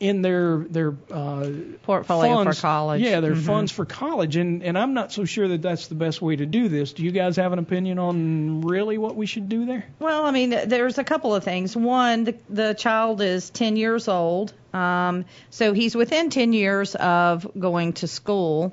in 0.00 0.22
their 0.22 0.58
their 0.70 0.94
uh, 1.10 1.48
Portfolio 1.82 2.34
funds. 2.36 2.56
for 2.56 2.62
college. 2.62 3.02
Yeah, 3.02 3.18
their 3.20 3.34
Mhm. 3.34 3.42
funds 3.46 3.72
for 3.72 3.84
college, 3.84 4.36
and 4.36 4.62
and 4.62 4.78
I'm 4.78 4.94
not 4.94 5.10
so 5.12 5.24
sure 5.24 5.48
that 5.48 5.60
that's 5.60 5.88
the 5.88 5.96
best 5.96 6.22
way 6.22 6.36
to 6.36 6.46
do 6.46 6.68
this. 6.68 6.92
Do 6.92 7.02
you 7.02 7.10
guys 7.10 7.34
have 7.34 7.52
an 7.52 7.58
opinion 7.58 7.98
on 7.98 8.60
really 8.60 8.96
what 8.96 9.16
we 9.16 9.26
should 9.26 9.48
do 9.48 9.66
there? 9.66 9.84
Well, 9.98 10.24
I 10.24 10.30
mean, 10.30 10.50
there's 10.66 10.98
a 10.98 11.04
couple 11.04 11.34
of 11.34 11.42
things. 11.42 11.76
One, 11.76 12.24
the, 12.24 12.36
the 12.48 12.74
child 12.74 13.20
is 13.20 13.50
10 13.50 13.74
years 13.74 14.06
old, 14.06 14.52
um, 14.72 15.24
so 15.50 15.72
he's 15.72 15.96
within 15.96 16.30
10 16.30 16.52
years 16.52 16.94
of 16.94 17.48
going 17.58 17.94
to 17.94 18.06
school 18.06 18.72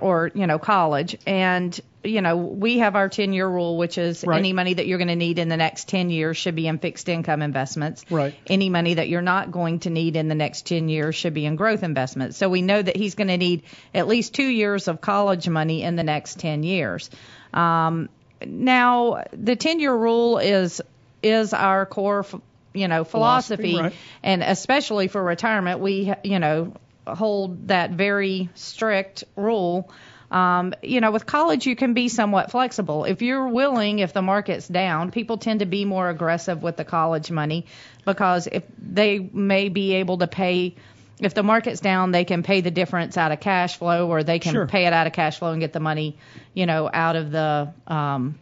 or 0.00 0.30
you 0.34 0.46
know 0.46 0.58
college, 0.58 1.16
and 1.26 1.78
you 2.04 2.20
know 2.20 2.36
we 2.36 2.78
have 2.78 2.96
our 2.96 3.08
10 3.08 3.32
year 3.32 3.48
rule, 3.48 3.76
which 3.76 3.98
is 3.98 4.24
Right. 4.26 4.38
any 4.38 4.52
money 4.52 4.74
that 4.74 4.86
you're 4.86 4.98
going 4.98 5.08
to 5.08 5.16
need 5.16 5.38
in 5.38 5.48
the 5.48 5.56
next 5.56 5.88
10 5.88 6.10
years 6.10 6.36
should 6.36 6.54
be 6.56 6.66
in 6.66 6.78
fixed 6.78 7.08
income 7.08 7.42
investments. 7.42 8.04
Right. 8.10 8.34
Any 8.46 8.68
money 8.70 8.94
that 8.94 9.08
you're 9.08 9.22
not 9.22 9.52
going 9.52 9.80
to 9.80 9.90
need 9.90 10.16
in 10.16 10.28
the 10.28 10.34
next 10.34 10.66
10 10.66 10.88
years 10.88 11.14
should 11.14 11.34
be 11.34 11.46
in 11.46 11.56
growth 11.56 11.82
investments. 11.82 12.36
So 12.36 12.48
we 12.48 12.62
know 12.62 12.80
that 12.82 12.96
he's 12.96 13.14
going 13.14 13.28
to 13.28 13.36
need 13.38 13.62
at 13.94 14.08
least 14.08 14.34
two 14.34 14.46
years 14.48 14.88
of 14.88 15.00
college 15.00 15.48
money 15.48 15.82
in 15.82 15.96
the 15.96 16.02
next 16.04 16.38
10 16.40 16.62
years. 16.64 17.08
Um, 17.54 18.08
now, 18.44 19.22
the 19.32 19.54
10 19.56 19.78
year 19.80 19.94
rule 19.94 20.38
is 20.38 20.80
is 21.22 21.52
our 21.54 21.86
core, 21.86 22.20
f- 22.20 22.34
you 22.74 22.88
know, 22.88 23.04
philosophy, 23.04 23.72
Philosophy, 23.74 23.80
right. 23.80 23.94
and 24.24 24.42
especially 24.42 25.06
for 25.06 25.22
retirement, 25.22 25.78
we, 25.78 26.12
you 26.24 26.40
know, 26.40 26.72
hold 27.06 27.68
that 27.68 27.90
very 27.90 28.48
strict 28.54 29.24
rule. 29.36 29.90
Um, 30.30 30.72
you 30.82 31.02
know, 31.02 31.10
with 31.10 31.26
college, 31.26 31.66
you 31.66 31.76
can 31.76 31.92
be 31.92 32.08
somewhat 32.08 32.50
flexible. 32.50 33.04
If 33.04 33.20
you're 33.20 33.48
willing, 33.48 33.98
if 33.98 34.14
the 34.14 34.22
market's 34.22 34.66
down, 34.66 35.10
people 35.10 35.36
tend 35.36 35.60
to 35.60 35.66
be 35.66 35.84
more 35.84 36.08
aggressive 36.08 36.62
with 36.62 36.78
the 36.78 36.84
college 36.86 37.30
money 37.30 37.66
because 38.06 38.46
if 38.46 38.62
they 38.78 39.18
may 39.18 39.68
be 39.68 39.96
able 39.96 40.18
to 40.18 40.26
pay, 40.26 40.74
if 41.20 41.34
the 41.34 41.42
market's 41.42 41.80
down, 41.80 42.12
they 42.12 42.24
can 42.24 42.42
pay 42.42 42.62
the 42.62 42.70
difference 42.70 43.18
out 43.18 43.30
of 43.30 43.40
cash 43.40 43.76
flow 43.76 44.08
or 44.08 44.22
they 44.24 44.38
can 44.38 44.52
Sure. 44.52 44.66
pay 44.66 44.86
it 44.86 44.94
out 44.94 45.06
of 45.06 45.12
cash 45.12 45.38
flow 45.38 45.52
and 45.52 45.60
get 45.60 45.74
the 45.74 45.80
money, 45.80 46.16
you 46.54 46.64
know, 46.64 46.88
out 46.90 47.16
of 47.16 47.30
the, 47.30 47.72
um, 47.86 48.38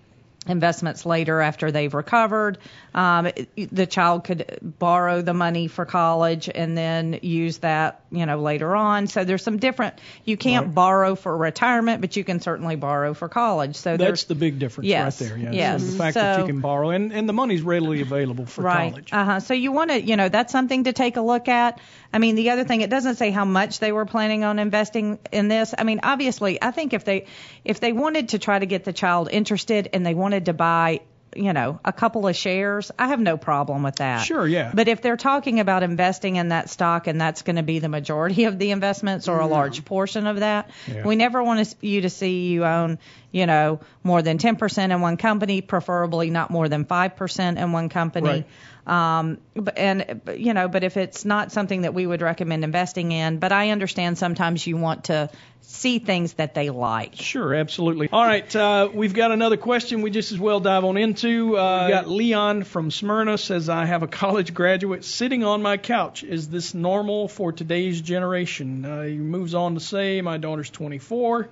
investments 0.50 1.07
later 1.07 1.40
after 1.40 1.71
they've 1.71 1.92
recovered. 1.92 2.59
Um, 2.95 3.28
the 3.57 3.87
child 3.87 4.25
could 4.25 4.59
borrow 4.62 5.23
the 5.23 5.35
money 5.35 5.69
for 5.69 5.85
college 5.85 6.49
and 6.52 6.76
then 6.76 7.21
use 7.23 7.59
that, 7.59 8.02
you 8.11 8.26
know, 8.26 8.38
later 8.38 8.75
on. 8.75 9.07
So 9.07 9.25
there's 9.25 9.42
some 9.42 9.59
different. 9.59 9.95
You 10.25 10.37
can't 10.37 10.66
Right. 10.66 10.75
borrow 10.75 11.14
for 11.14 11.37
retirement, 11.37 12.00
but 12.00 12.16
you 12.16 12.25
can 12.25 12.40
certainly 12.40 12.76
borrow 12.76 13.14
for 13.14 13.28
college. 13.28 13.76
So 13.76 13.97
That's 13.97 14.25
the 14.25 14.35
big 14.35 14.59
difference 14.59 14.88
Yes, 14.88 15.21
right 15.21 15.28
there. 15.30 15.38
Yeah. 15.38 15.52
yes. 15.52 15.83
So 15.85 15.90
the 15.92 15.99
fact 15.99 16.14
that 16.14 16.40
you 16.40 16.47
can 16.47 16.61
borrow 16.61 16.90
and, 16.90 17.12
and 17.12 17.28
the 17.28 17.33
money's 17.33 17.62
readily 17.62 18.00
available 18.00 18.47
for 18.47 18.62
right. 18.62 18.90
college. 18.90 19.12
Uh 19.12 19.25
huh. 19.25 19.40
So 19.40 19.54
you 19.54 19.73
want 19.73 19.90
to, 19.90 20.02
you 20.02 20.16
know, 20.16 20.28
that's 20.28 20.52
something 20.52 20.85
to 20.85 20.92
take 20.92 21.16
a 21.16 21.21
look 21.23 21.49
at. 21.49 21.80
I 22.12 22.19
mean, 22.19 22.35
the 22.35 22.50
other 22.50 22.64
thing, 22.64 22.80
it 22.80 22.90
doesn't 22.90 23.16
say 23.16 23.30
how 23.30 23.45
much 23.45 23.78
they 23.78 23.92
were 23.92 24.04
planning 24.04 24.42
on 24.42 24.59
investing 24.59 25.21
in 25.30 25.47
this. 25.47 25.75
I 25.78 25.85
mean, 25.85 26.00
obviously, 26.02 26.61
I 26.61 26.73
think 26.73 26.92
if 26.92 27.04
they 27.04 27.26
if 27.64 27.78
they 27.78 27.92
wanted 27.92 28.30
to 28.30 28.40
try 28.40 28.59
to 28.59 28.66
get 28.66 28.85
the 28.85 28.92
child 28.92 29.28
interested 29.30 29.90
and 29.92 30.04
they 30.04 30.14
wanted 30.14 30.39
to 30.47 30.52
buy, 30.52 31.00
you 31.37 31.52
know, 31.52 31.78
a 31.85 31.92
couple 31.92 32.26
of 32.26 32.35
shares, 32.35 32.90
I 32.99 33.09
have 33.09 33.20
no 33.20 33.37
problem 33.37 33.82
with 33.82 33.97
that. 33.97 34.25
Sure, 34.25 34.47
yeah. 34.47 34.73
But 34.75 34.88
if 34.88 35.00
they're 35.00 35.16
talking 35.16 35.61
about 35.61 35.82
investing 35.82 36.37
in 36.37 36.49
that 36.49 36.68
stock 36.70 37.06
and 37.06 37.20
that's 37.20 37.42
going 37.42 37.56
to 37.56 37.62
be 37.62 37.78
the 37.78 37.88
majority 37.88 38.44
of 38.44 38.59
the 38.59 38.73
investments 38.73 39.28
or 39.28 39.38
a 39.40 39.47
large 39.47 39.85
portion 39.85 40.26
of 40.26 40.40
that, 40.40 40.70
Yeah. 40.88 41.06
we 41.06 41.16
never 41.16 41.42
want 41.42 41.75
you 41.80 42.00
to 42.02 42.11
see 42.11 42.49
you 42.49 42.64
own, 42.64 42.99
you 43.30 43.47
know, 43.47 43.80
more 44.02 44.23
than 44.23 44.38
10% 44.38 44.90
in 44.90 45.00
one 45.00 45.16
company, 45.16 45.61
preferably 45.61 46.30
not 46.30 46.50
more 46.50 46.68
than 46.68 46.85
5% 46.85 47.59
in 47.59 47.73
one 47.73 47.88
company. 47.88 48.28
Right. 48.28 48.47
Um, 48.87 49.38
and 49.76 50.22
you 50.37 50.54
know, 50.54 50.68
but 50.68 50.84
if 50.84 50.96
it's 50.96 51.25
not 51.25 51.52
something 51.52 51.82
that 51.82 51.94
we 51.94 52.06
would 52.06 52.22
recommend 52.22 52.64
investing 52.64 53.12
in, 53.12 53.38
but 53.38 53.52
I 53.52 53.70
understand 53.70 54.18
sometimes 54.18 54.66
you 54.66 54.76
want 54.76 55.04
to 55.04 55.30
see 55.60 55.99
things 55.99 56.34
that 56.34 56.54
they 56.54 56.70
like. 56.70 57.14
Sure, 57.14 57.54
absolutely. 57.54 58.08
All 58.12 58.25
right, 58.25 58.54
uh, 58.56 58.88
we've 58.92 59.14
got 59.14 59.30
another 59.30 59.56
question 59.56 60.02
we 60.02 60.10
just 60.10 60.32
as 60.32 60.38
well 60.38 60.60
dive 60.60 60.84
on 60.84 60.96
into. 60.96 61.56
Uh, 61.56 61.84
we 61.87 61.92
got 61.92 62.08
Leon 62.08 62.64
from 62.64 62.90
Smyrna 62.90 63.38
says, 63.38 63.68
I 63.68 63.84
have 63.84 64.02
a 64.02 64.08
college 64.08 64.52
graduate 64.54 65.04
sitting 65.04 65.44
on 65.44 65.62
my 65.62 65.76
couch. 65.76 66.25
Is 66.25 66.49
this 66.49 66.75
normal 66.75 67.28
for 67.28 67.52
today's 67.52 68.00
generation? 68.00 68.84
Uh, 68.84 69.02
he 69.02 69.16
moves 69.16 69.54
on 69.54 69.75
to 69.75 69.80
say, 69.80 70.20
My 70.22 70.38
daughter's 70.38 70.70
24, 70.70 71.49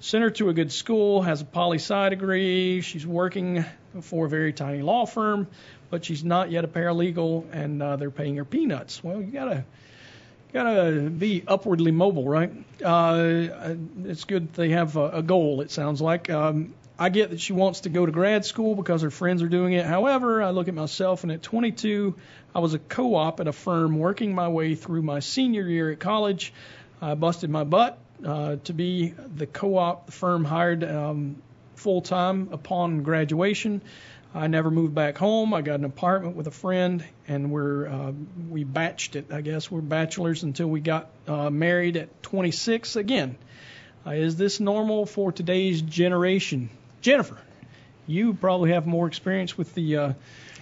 sent 0.00 0.24
her 0.24 0.30
to 0.30 0.48
a 0.48 0.54
good 0.54 0.72
school, 0.72 1.22
has 1.22 1.40
a 1.42 1.44
poli 1.44 1.78
sci 1.78 2.08
degree, 2.08 2.80
she's 2.80 3.06
working 3.06 3.64
for 4.00 4.26
a 4.26 4.28
very 4.28 4.52
tiny 4.52 4.82
law 4.82 5.06
firm, 5.06 5.46
but 5.92 6.06
she's 6.06 6.24
not 6.24 6.50
yet 6.50 6.64
a 6.64 6.68
paralegal, 6.68 7.44
and 7.52 7.82
uh, 7.82 7.96
they're 7.96 8.10
paying 8.10 8.36
her 8.36 8.46
peanuts. 8.46 9.04
Well, 9.04 9.20
you 9.20 9.30
gotta 9.30 9.62
gotta 10.50 11.10
be 11.10 11.44
upwardly 11.46 11.92
mobile, 11.92 12.26
right? 12.26 12.50
Uh, 12.82 13.74
it's 14.04 14.24
good 14.24 14.54
they 14.54 14.70
have 14.70 14.96
a, 14.96 15.10
a 15.10 15.22
goal. 15.22 15.60
It 15.60 15.70
sounds 15.70 16.00
like. 16.00 16.30
Um, 16.30 16.72
I 16.98 17.10
get 17.10 17.30
that 17.30 17.40
she 17.40 17.52
wants 17.52 17.80
to 17.80 17.90
go 17.90 18.06
to 18.06 18.12
grad 18.12 18.46
school 18.46 18.74
because 18.74 19.02
her 19.02 19.10
friends 19.10 19.42
are 19.42 19.48
doing 19.48 19.74
it. 19.74 19.84
However, 19.84 20.42
I 20.42 20.50
look 20.50 20.68
at 20.68 20.74
myself, 20.74 21.24
and 21.24 21.32
at 21.32 21.42
22, 21.42 22.14
I 22.54 22.60
was 22.60 22.72
a 22.72 22.78
co-op 22.78 23.40
at 23.40 23.46
a 23.46 23.52
firm 23.52 23.98
working 23.98 24.34
my 24.34 24.48
way 24.48 24.74
through 24.74 25.02
my 25.02 25.20
senior 25.20 25.68
year 25.68 25.92
at 25.92 26.00
college. 26.00 26.54
I 27.02 27.16
busted 27.16 27.50
my 27.50 27.64
butt 27.64 27.98
uh, 28.24 28.56
to 28.64 28.72
be 28.72 29.10
the 29.10 29.46
co-op. 29.46 30.06
The 30.06 30.12
firm 30.12 30.44
hired 30.46 30.84
um, 30.84 31.36
full 31.74 32.00
time 32.00 32.48
upon 32.50 33.02
graduation. 33.02 33.82
I 34.34 34.46
never 34.46 34.70
moved 34.70 34.94
back 34.94 35.18
home. 35.18 35.52
I 35.52 35.60
got 35.62 35.78
an 35.78 35.84
apartment 35.84 36.36
with 36.36 36.46
a 36.46 36.50
friend, 36.50 37.04
and 37.28 37.50
we're 37.50 37.86
uh, 37.86 38.12
we 38.50 38.64
batched 38.64 39.14
it. 39.16 39.26
I 39.32 39.40
guess 39.42 39.70
we're 39.70 39.80
bachelors 39.82 40.42
until 40.42 40.68
we 40.68 40.80
got 40.80 41.08
uh, 41.28 41.50
married 41.50 41.96
at 41.98 42.22
26 42.22 42.96
again. 42.96 43.36
Uh, 44.06 44.10
is 44.12 44.36
this 44.36 44.58
normal 44.58 45.04
for 45.06 45.32
today's 45.32 45.82
generation? 45.82 46.70
Jennifer, 47.02 47.38
you 48.06 48.32
probably 48.34 48.72
have 48.72 48.86
more 48.86 49.06
experience 49.06 49.56
with 49.58 49.74
the 49.74 49.96
uh, 49.96 50.12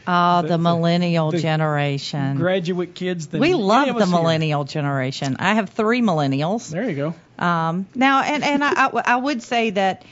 Oh, 0.07 0.43
The- 0.43 0.49
the, 0.49 0.59
millennial 0.59 1.31
the 1.31 1.39
generation. 1.39 2.37
graduate 2.39 2.95
kids 2.95 3.29
than 3.29 3.41
we 3.41 3.55
love 3.55 3.87
the 3.87 3.95
us 3.97 4.09
here. 4.11 4.19
millennial 4.19 4.65
generation. 4.65 5.37
I 5.39 5.55
have 5.55 5.69
three 5.71 6.01
millennials. 6.01 6.71
There 6.71 6.89
you 6.91 6.97
go. 7.39 7.45
Um, 7.45 7.87
now, 7.95 8.23
and 8.23 8.43
and 8.43 8.65
I, 8.65 8.87
I, 8.87 9.03
I 9.05 9.17
would 9.17 9.43
say 9.43 9.71
that 9.71 10.05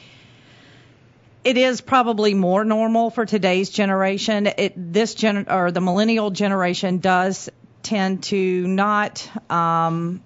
it 1.45 1.57
is 1.57 1.81
probably 1.81 2.35
more 2.35 2.65
normal 2.65 3.11
for 3.11 3.25
today's 3.25 3.71
generation. 3.71 4.47
It 4.47 4.93
this 4.93 5.15
gen 5.15 5.47
or 5.49 5.71
the 5.71 5.81
millennial 5.81 6.31
generation 6.31 6.99
does 6.99 7.49
tend 7.83 8.25
to 8.25 8.67
not 8.67 9.29
um, 9.51 10.23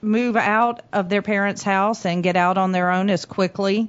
move 0.00 0.36
out 0.36 0.82
of 0.92 1.08
their 1.08 1.22
parents' 1.22 1.62
house 1.62 2.04
and 2.04 2.22
get 2.22 2.36
out 2.36 2.58
on 2.58 2.72
their 2.72 2.90
own 2.90 3.10
as 3.10 3.24
quickly 3.24 3.88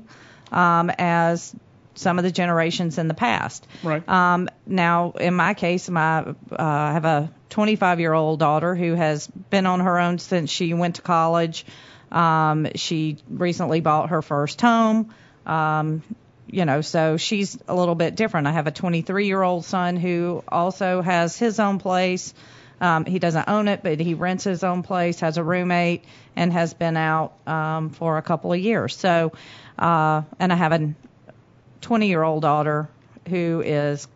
um, 0.51 0.89
as 0.97 1.53
some 1.95 2.17
of 2.17 2.23
the 2.23 2.31
generations 2.31 2.97
in 2.97 3.07
the 3.07 3.13
past. 3.13 3.67
Right. 3.83 4.07
Um, 4.07 4.49
now, 4.65 5.11
in 5.11 5.33
my 5.33 5.53
case, 5.53 5.89
my 5.89 6.19
uh, 6.19 6.35
I 6.57 6.93
have 6.93 7.05
a 7.05 7.31
25 7.49 7.99
year 7.99 8.13
old 8.13 8.39
daughter 8.39 8.75
who 8.75 8.93
has 8.93 9.27
been 9.27 9.65
on 9.65 9.81
her 9.81 9.99
own 9.99 10.19
since 10.19 10.49
she 10.49 10.73
went 10.73 10.95
to 10.95 11.01
college. 11.01 11.65
Um, 12.11 12.67
she 12.75 13.17
recently 13.29 13.81
bought 13.81 14.09
her 14.09 14.21
first 14.21 14.61
home. 14.61 15.13
Um, 15.45 16.03
you 16.47 16.65
know, 16.65 16.81
so 16.81 17.17
she's 17.17 17.57
a 17.67 17.75
little 17.75 17.95
bit 17.95 18.15
different. 18.15 18.47
I 18.47 18.51
have 18.51 18.67
a 18.67 18.71
23 18.71 19.27
year 19.27 19.41
old 19.41 19.65
son 19.65 19.97
who 19.97 20.43
also 20.47 21.01
has 21.01 21.37
his 21.37 21.59
own 21.59 21.79
place. 21.79 22.33
Um, 22.81 23.05
he 23.05 23.17
doesn't 23.17 23.47
own 23.47 23.67
it, 23.67 23.81
but 23.81 23.99
he 23.99 24.13
rents 24.13 24.43
his 24.43 24.63
own 24.63 24.83
place, 24.83 25.21
has 25.21 25.37
a 25.37 25.43
roommate, 25.43 26.03
and 26.35 26.51
has 26.51 26.73
been 26.73 26.97
out 26.97 27.33
um, 27.47 27.91
for 27.91 28.17
a 28.17 28.21
couple 28.21 28.51
of 28.51 28.59
years. 28.59 28.95
So, 28.95 29.31
uh, 29.79 30.23
and 30.39 30.51
I 30.51 30.55
have 30.55 30.73
a 30.73 30.93
20 31.81 32.07
year 32.07 32.21
old 32.21 32.41
daughter 32.41 32.89
who 33.29 33.61
is 33.65 34.07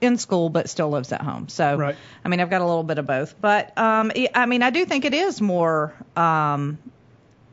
in 0.00 0.18
school 0.18 0.50
but 0.50 0.68
still 0.68 0.90
lives 0.90 1.12
at 1.12 1.20
home. 1.20 1.48
So, 1.48 1.76
Right. 1.76 1.96
I 2.24 2.28
mean, 2.28 2.40
I've 2.40 2.50
got 2.50 2.60
a 2.60 2.66
little 2.66 2.82
bit 2.84 2.98
of 2.98 3.06
both. 3.06 3.40
But, 3.40 3.76
um, 3.78 4.12
I 4.34 4.46
mean, 4.46 4.62
I 4.62 4.70
do 4.70 4.84
think 4.84 5.04
it 5.04 5.14
is 5.14 5.40
more 5.40 5.94
um, 6.16 6.78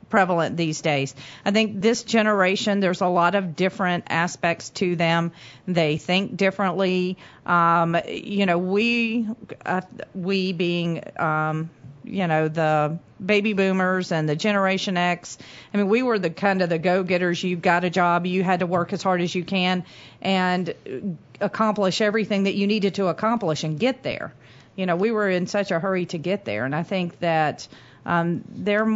prevalent 0.10 0.58
these 0.58 0.82
days. 0.82 1.16
I 1.46 1.52
think 1.52 1.82
this 1.82 2.04
generation, 2.04 2.80
there's 2.80 3.02
a 3.02 3.08
lot 3.08 3.36
of 3.36 3.56
different 3.56 4.06
aspects 4.10 4.70
to 4.72 4.96
them. 4.96 5.32
They 5.68 5.98
think 5.98 6.36
differently. 6.36 7.18
Um, 7.46 7.98
you 8.08 8.46
know, 8.46 8.58
we, 8.58 9.28
uh, 9.66 9.82
we 10.14 10.54
being, 10.54 11.04
um, 11.18 11.70
you 12.04 12.28
know, 12.28 12.48
the 12.48 12.98
baby 13.24 13.54
boomers 13.54 14.12
and 14.12 14.28
the 14.28 14.36
Generation 14.36 14.98
X. 14.98 15.38
I 15.74 15.78
mean, 15.78 15.90
we 15.90 16.02
were 16.02 16.18
the 16.18 16.30
kind 16.30 16.62
of 16.62 16.70
the 16.70 16.80
go-getters. 16.80 17.44
You 17.44 17.56
got 17.56 17.84
a 17.84 17.90
job, 17.90 18.26
you 18.26 18.44
had 18.44 18.62
to 18.62 18.66
work 18.66 18.94
as 18.94 19.04
hard 19.04 19.22
as 19.22 19.36
you 19.36 19.44
can 19.44 19.84
and 20.22 21.18
accomplish 21.40 22.02
everything 22.02 22.44
that 22.44 22.56
you 22.56 22.68
needed 22.68 22.96
to 22.96 23.08
accomplish 23.08 23.64
and 23.64 23.80
get 23.80 24.04
there. 24.04 24.34
You 24.76 24.86
know, 24.86 24.96
we 24.96 25.12
were 25.12 25.30
in 25.30 25.48
such 25.48 25.72
a 25.72 25.80
hurry 25.80 26.06
to 26.08 26.18
get 26.18 26.46
there, 26.46 26.64
and 26.66 26.74
I 26.74 26.84
think 26.84 27.20
that 27.20 27.68
um, 28.06 28.44
they're 28.50 28.88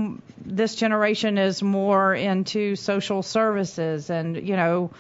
this 0.46 0.76
generation 0.76 1.38
is 1.38 1.62
more 1.64 2.14
into 2.14 2.76
social 2.76 3.24
services 3.24 4.10
and 4.10 4.36
you 4.48 4.56
know 4.56 4.92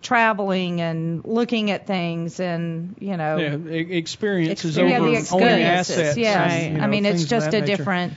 traveling 0.00 0.80
and 0.80 1.24
looking 1.24 1.70
at 1.70 1.86
things 1.86 2.40
and 2.40 2.96
you 2.98 3.16
know 3.16 3.38
Yeah, 3.38 3.54
experiences 3.72 4.76
yeah, 4.76 4.82
over 4.84 4.92
the 4.92 4.98
owning 5.06 5.18
experiences. 5.18 5.98
assets. 5.98 6.18
Yes. 6.18 6.52
and, 6.52 6.72
you 6.72 6.78
know, 6.78 6.84
I 6.84 6.86
mean, 6.88 7.06
it's 7.06 7.24
just 7.24 7.48
a 7.48 7.60
nature. 7.60 7.66
different 7.66 8.12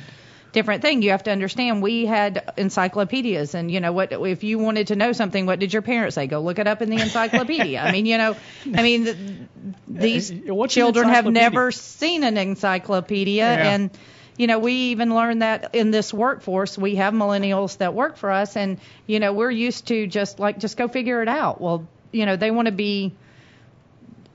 different 0.52 0.82
thing. 0.82 1.02
You 1.04 1.12
have 1.12 1.24
to 1.24 1.32
understand. 1.32 1.84
We 1.84 2.06
had 2.06 2.54
encyclopedias, 2.58 3.54
and 3.56 3.70
you 3.70 3.82
know 3.82 3.92
what? 3.92 4.12
If 4.14 4.44
you 4.44 4.58
wanted 4.58 4.88
to 4.88 4.96
know 4.96 5.12
something, 5.12 5.46
what 5.46 5.60
did 5.60 5.74
your 5.74 5.82
parents 5.84 6.16
say? 6.16 6.26
Go 6.28 6.40
look 6.42 6.58
it 6.60 6.66
up 6.68 6.82
in 6.82 6.90
the 6.90 7.02
encyclopedia. 7.02 7.80
I 7.80 7.92
mean, 7.92 8.06
you 8.08 8.18
know, 8.18 8.36
I 8.74 8.82
mean, 8.82 9.06
th 9.06 9.18
these 9.88 10.32
Uh, 10.32 10.56
what's 10.56 10.74
children 10.74 11.10
have 11.10 11.26
never 11.26 11.72
seen 11.72 12.24
an 12.24 12.38
encyclopedia, 12.38 13.44
Yeah. 13.44 13.74
and 13.76 13.90
you 14.38 14.48
know, 14.48 14.60
we 14.60 14.74
even 14.92 15.14
learned 15.16 15.42
that 15.42 15.74
in 15.76 15.92
this 15.92 16.14
workforce, 16.14 16.78
we 16.78 16.96
have 16.96 17.14
millennials 17.14 17.78
that 17.78 17.94
work 17.94 18.18
for 18.18 18.32
us, 18.32 18.56
and 18.58 18.80
you 19.08 19.20
know, 19.20 19.32
we're 19.34 19.52
used 19.52 19.88
to 19.88 20.08
just 20.08 20.40
like 20.40 20.60
just 20.60 20.78
go 20.78 20.88
figure 20.88 21.22
it 21.22 21.28
out. 21.28 21.62
Well, 21.62 21.88
you 22.12 22.26
know, 22.26 22.36
they 22.36 22.52
want 22.52 22.68
to 22.68 22.72
be 22.74 23.14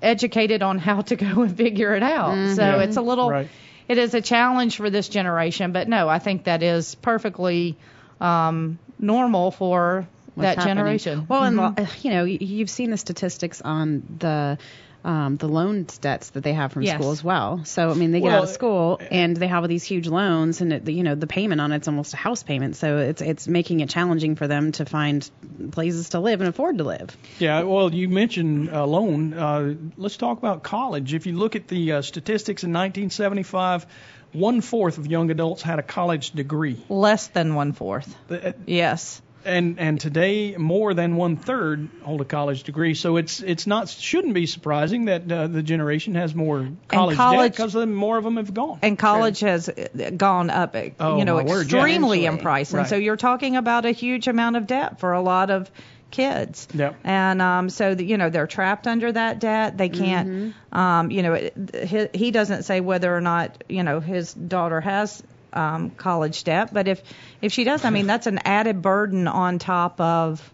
educated 0.02 0.62
on 0.62 0.78
how 0.78 1.02
to 1.02 1.16
go 1.26 1.42
and 1.42 1.56
figure 1.56 1.94
it 1.94 2.02
out. 2.02 2.56
So 2.56 2.62
Yeah. 2.62 2.82
it's 2.82 2.96
a 2.96 3.02
little 3.02 3.30
Right. 3.30 3.48
it 3.88 3.98
is 3.98 4.14
a 4.14 4.20
challenge 4.20 4.76
for 4.76 4.88
this 4.90 5.08
generation, 5.08 5.72
but 5.72 5.88
no, 5.88 6.08
I 6.08 6.18
think 6.20 6.44
that 6.44 6.62
is 6.62 6.94
perfectly 6.94 7.76
um, 8.20 8.78
normal 8.98 9.50
for 9.50 10.06
what's 10.34 10.42
that 10.44 10.58
happening. 10.58 10.76
generation. 10.76 11.26
Well, 11.28 11.42
and 11.44 11.56
Mhm. 11.58 11.78
uh, 11.80 11.86
you 12.02 12.10
know, 12.10 12.24
you've 12.24 12.70
seen 12.70 12.90
the 12.90 12.96
statistics 12.96 13.60
on 13.60 14.02
the 14.18 14.58
um, 15.04 15.36
the 15.36 15.48
loan 15.48 15.86
debts 16.00 16.30
that 16.30 16.42
they 16.42 16.52
have 16.52 16.72
from 16.72 16.82
Yes. 16.82 16.94
school 16.94 17.10
as 17.12 17.24
well. 17.24 17.64
So 17.64 17.90
I 17.90 17.94
mean, 17.94 18.10
they 18.12 18.20
get 18.20 18.26
Well, 18.26 18.36
out 18.38 18.42
of 18.44 18.48
school 18.50 19.00
and 19.10 19.36
they 19.36 19.46
have 19.48 19.62
all 19.62 19.68
these 19.68 19.84
huge 19.84 20.06
loans, 20.08 20.60
and 20.60 20.72
it, 20.72 20.88
you 20.88 21.02
know, 21.02 21.14
the 21.14 21.26
payment 21.26 21.60
on 21.60 21.72
it's 21.72 21.88
almost 21.88 22.14
a 22.14 22.16
house 22.16 22.42
payment. 22.42 22.76
So 22.76 22.98
it's 22.98 23.22
it's 23.22 23.48
making 23.48 23.80
it 23.80 23.88
challenging 23.90 24.36
for 24.36 24.46
them 24.46 24.72
to 24.72 24.84
find 24.84 25.28
places 25.72 26.10
to 26.10 26.20
live 26.20 26.40
and 26.40 26.48
afford 26.48 26.78
to 26.78 26.84
live. 26.84 27.16
Yeah, 27.38 27.62
well, 27.62 27.92
you 27.94 28.08
mentioned 28.08 28.70
uh, 28.70 28.84
loan. 28.86 29.32
Uh, 29.32 29.74
let's 29.96 30.16
talk 30.16 30.38
about 30.38 30.62
college. 30.62 31.14
If 31.14 31.26
you 31.26 31.36
look 31.36 31.56
at 31.56 31.68
the 31.68 31.92
uh, 31.92 32.02
statistics 32.02 32.62
in 32.64 32.70
1975, 32.72 33.86
one 34.32 34.60
fourth 34.60 34.98
of 34.98 35.06
young 35.06 35.30
adults 35.30 35.62
had 35.62 35.78
a 35.78 35.82
college 35.82 36.30
degree. 36.32 36.76
less 36.88 37.28
than 37.28 37.54
one 37.54 37.72
fourth. 37.72 38.14
Uh, 38.30 38.52
Yes. 38.66 39.22
And 39.44 39.78
and 39.78 40.00
today 40.00 40.56
more 40.56 40.94
than 40.94 41.16
one 41.16 41.36
third 41.36 41.88
hold 42.02 42.20
a 42.20 42.24
college 42.24 42.62
degree. 42.64 42.94
So 42.94 43.16
it's 43.16 43.40
it's 43.40 43.66
not 43.66 43.88
shouldn't 43.88 44.34
be 44.34 44.46
surprising 44.46 45.06
that 45.06 45.30
uh, 45.30 45.46
the 45.46 45.62
generation 45.62 46.14
has 46.14 46.34
more 46.34 46.68
college, 46.88 47.16
college- 47.16 47.56
debt 47.56 47.56
because 47.56 47.74
more 47.86 48.18
of 48.18 48.24
them 48.24 48.36
have 48.36 48.52
gone. 48.52 48.78
and 48.82 48.98
college 48.98 49.40
has 49.40 49.68
uh, 49.68 50.10
gone 50.16 50.50
up, 50.50 50.74
uh, 50.76 50.90
Oh, 51.00 51.18
you 51.18 51.24
know, 51.24 51.36
word, 51.36 51.48
yeah. 51.72 51.78
extremely 51.78 52.26
in 52.26 52.38
price, 52.38 52.72
and 52.74 52.86
so 52.86 52.96
you're 52.96 53.16
talking 53.16 53.56
about 53.56 53.84
a 53.86 53.92
huge 53.92 54.28
amount 54.28 54.56
of 54.56 54.66
debt 54.66 55.00
for 55.00 55.12
a 55.12 55.20
lot 55.22 55.50
of 55.50 55.70
kids. 56.10 56.66
Yep. 56.74 56.96
And 57.04 57.40
um, 57.40 57.70
so 57.70 57.94
the, 57.94 58.04
you 58.04 58.18
know 58.18 58.30
they're 58.30 58.48
trapped 58.48 58.86
under 58.88 59.12
that 59.12 59.38
debt. 59.38 59.78
They 59.78 59.88
can't. 59.88 60.54
Um, 60.72 61.10
you 61.10 61.22
know, 61.22 61.34
it, 61.34 61.54
he, 61.86 62.08
he 62.12 62.30
doesn't 62.32 62.64
say 62.64 62.80
whether 62.80 63.14
or 63.14 63.20
not 63.20 63.62
you 63.68 63.82
know 63.84 64.00
his 64.00 64.34
daughter 64.34 64.80
has 64.80 65.22
um, 65.52 65.90
college 65.90 66.44
debt, 66.44 66.72
but 66.72 66.88
if 66.88 67.02
if 67.42 67.52
she 67.52 67.64
does, 67.64 67.84
I 67.84 67.90
mean 67.90 68.06
that's 68.06 68.26
an 68.26 68.40
added 68.44 68.82
burden 68.82 69.28
on 69.28 69.58
top 69.58 70.00
of. 70.00 70.52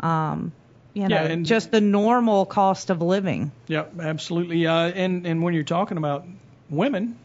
Um, 0.00 0.52
you 0.94 1.08
know, 1.08 1.22
Yeah, 1.22 1.36
just 1.36 1.70
the 1.70 1.80
normal 1.80 2.44
cost 2.44 2.90
of 2.90 3.00
living. 3.00 3.50
Yeah, 3.66 3.84
absolutely. 3.98 4.66
Uh, 4.66 4.88
and 4.88 5.26
and 5.26 5.42
when 5.42 5.54
you're 5.54 5.64
talking 5.64 5.96
about 5.96 6.26
women, 6.68 7.16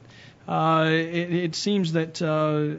uh, 0.47 0.85
it, 0.89 1.33
it 1.33 1.55
seems 1.55 1.93
that 1.93 2.21
uh, 2.21 2.75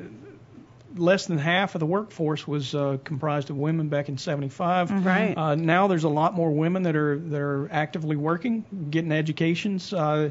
less 0.96 1.26
than 1.26 1.38
half 1.38 1.74
of 1.74 1.80
the 1.80 1.86
workforce 1.86 2.46
was 2.46 2.74
uh, 2.74 2.98
comprised 3.04 3.50
of 3.50 3.56
women 3.56 3.88
back 3.88 4.08
in 4.08 4.18
'75. 4.18 5.04
Right. 5.04 5.36
Uh, 5.36 5.54
now 5.54 5.86
there's 5.86 6.04
a 6.04 6.08
lot 6.08 6.34
more 6.34 6.50
women 6.50 6.84
that 6.84 6.96
are 6.96 7.18
that 7.18 7.40
are 7.40 7.68
actively 7.70 8.16
working, 8.16 8.64
getting 8.90 9.12
educations. 9.12 9.92
Uh, 9.92 10.30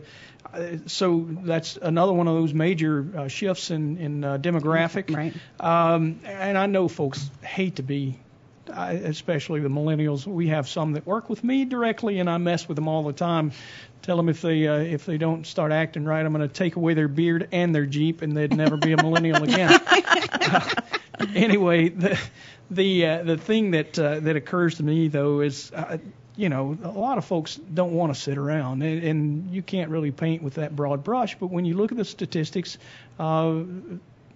uh, 0.53 0.77
so 0.85 1.27
that's 1.43 1.77
another 1.77 2.13
one 2.13 2.27
of 2.27 2.35
those 2.35 2.53
major 2.53 3.07
uh, 3.15 3.27
shifts 3.27 3.71
in 3.71 3.97
in 3.97 4.23
uh, 4.23 4.37
demographic. 4.37 5.15
Right. 5.15 5.33
Um, 5.59 6.19
and 6.23 6.57
I 6.57 6.65
know 6.65 6.87
folks 6.87 7.29
hate 7.41 7.77
to 7.77 7.83
be, 7.83 8.19
I, 8.69 8.93
especially 8.93 9.59
the 9.59 9.69
millennials. 9.69 10.25
We 10.25 10.47
have 10.47 10.67
some 10.67 10.93
that 10.93 11.05
work 11.05 11.29
with 11.29 11.43
me 11.43 11.65
directly, 11.65 12.19
and 12.19 12.29
I 12.29 12.37
mess 12.37 12.67
with 12.67 12.75
them 12.75 12.87
all 12.87 13.03
the 13.03 13.13
time. 13.13 13.51
Tell 14.01 14.17
them 14.17 14.29
if 14.29 14.41
they 14.41 14.67
uh, 14.67 14.77
if 14.77 15.05
they 15.05 15.17
don't 15.17 15.45
start 15.45 15.71
acting 15.71 16.05
right, 16.05 16.25
I'm 16.25 16.33
going 16.33 16.47
to 16.47 16.53
take 16.53 16.75
away 16.75 16.93
their 16.93 17.07
beard 17.07 17.49
and 17.51 17.73
their 17.73 17.85
Jeep, 17.85 18.21
and 18.21 18.35
they'd 18.35 18.55
never 18.55 18.77
be 18.77 18.93
a 18.93 18.97
millennial 18.97 19.43
again. 19.43 19.79
anyway, 21.35 21.89
the 21.89 22.19
the 22.69 23.05
uh, 23.05 23.23
the 23.23 23.37
thing 23.37 23.71
that 23.71 23.97
uh, 23.97 24.19
that 24.19 24.35
occurs 24.35 24.75
to 24.75 24.83
me 24.83 25.07
though 25.07 25.41
is. 25.41 25.71
Uh, 25.71 25.97
you 26.37 26.49
know, 26.49 26.77
a 26.83 26.91
lot 26.91 27.17
of 27.17 27.25
folks 27.25 27.55
don't 27.55 27.93
want 27.93 28.13
to 28.13 28.21
sit 28.21 28.37
around, 28.37 28.83
and, 28.83 29.03
and 29.03 29.51
you 29.51 29.63
can't 29.63 29.89
really 29.89 30.11
paint 30.11 30.43
with 30.43 30.53
that 30.53 30.75
broad 30.75 31.03
brush. 31.03 31.35
But 31.39 31.47
when 31.47 31.65
you 31.65 31.73
look 31.73 31.91
at 31.91 31.97
the 31.97 32.05
statistics, 32.05 32.77
uh, 33.17 33.63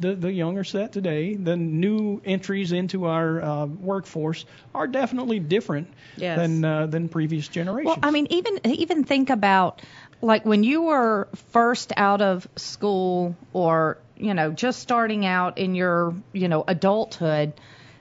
the, 0.01 0.15
the 0.15 0.31
younger 0.31 0.63
set 0.63 0.91
today, 0.91 1.36
the 1.36 1.55
new 1.55 2.22
entries 2.25 2.72
into 2.72 3.05
our 3.05 3.41
uh, 3.41 3.65
workforce 3.67 4.46
are 4.74 4.88
definitely 4.88 5.39
different 5.39 5.88
Yes. 6.17 6.38
than 6.38 6.65
uh, 6.65 6.88
than 6.88 7.08
previous 7.10 7.48
generations. 7.48 7.86
Well, 7.86 8.00
I 8.03 8.12
mean, 8.12 8.27
even 8.29 8.60
even 8.65 9.03
think 9.03 9.29
about 9.29 9.81
like 10.22 10.46
when 10.46 10.63
you 10.63 10.84
were 10.84 11.29
first 11.51 11.93
out 11.96 12.22
of 12.22 12.48
school 12.55 13.36
or 13.53 13.98
you 14.17 14.34
know 14.34 14.51
just 14.51 14.79
starting 14.81 15.25
out 15.25 15.58
in 15.58 15.75
your 15.75 16.13
you 16.34 16.48
know 16.48 16.63
adulthood, 16.67 17.53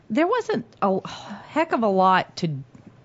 there 0.09 0.27
wasn't 0.27 0.67
a 0.83 1.07
heck 1.09 1.73
of 1.73 1.83
a 1.83 1.89
lot 1.89 2.37
to 2.37 2.59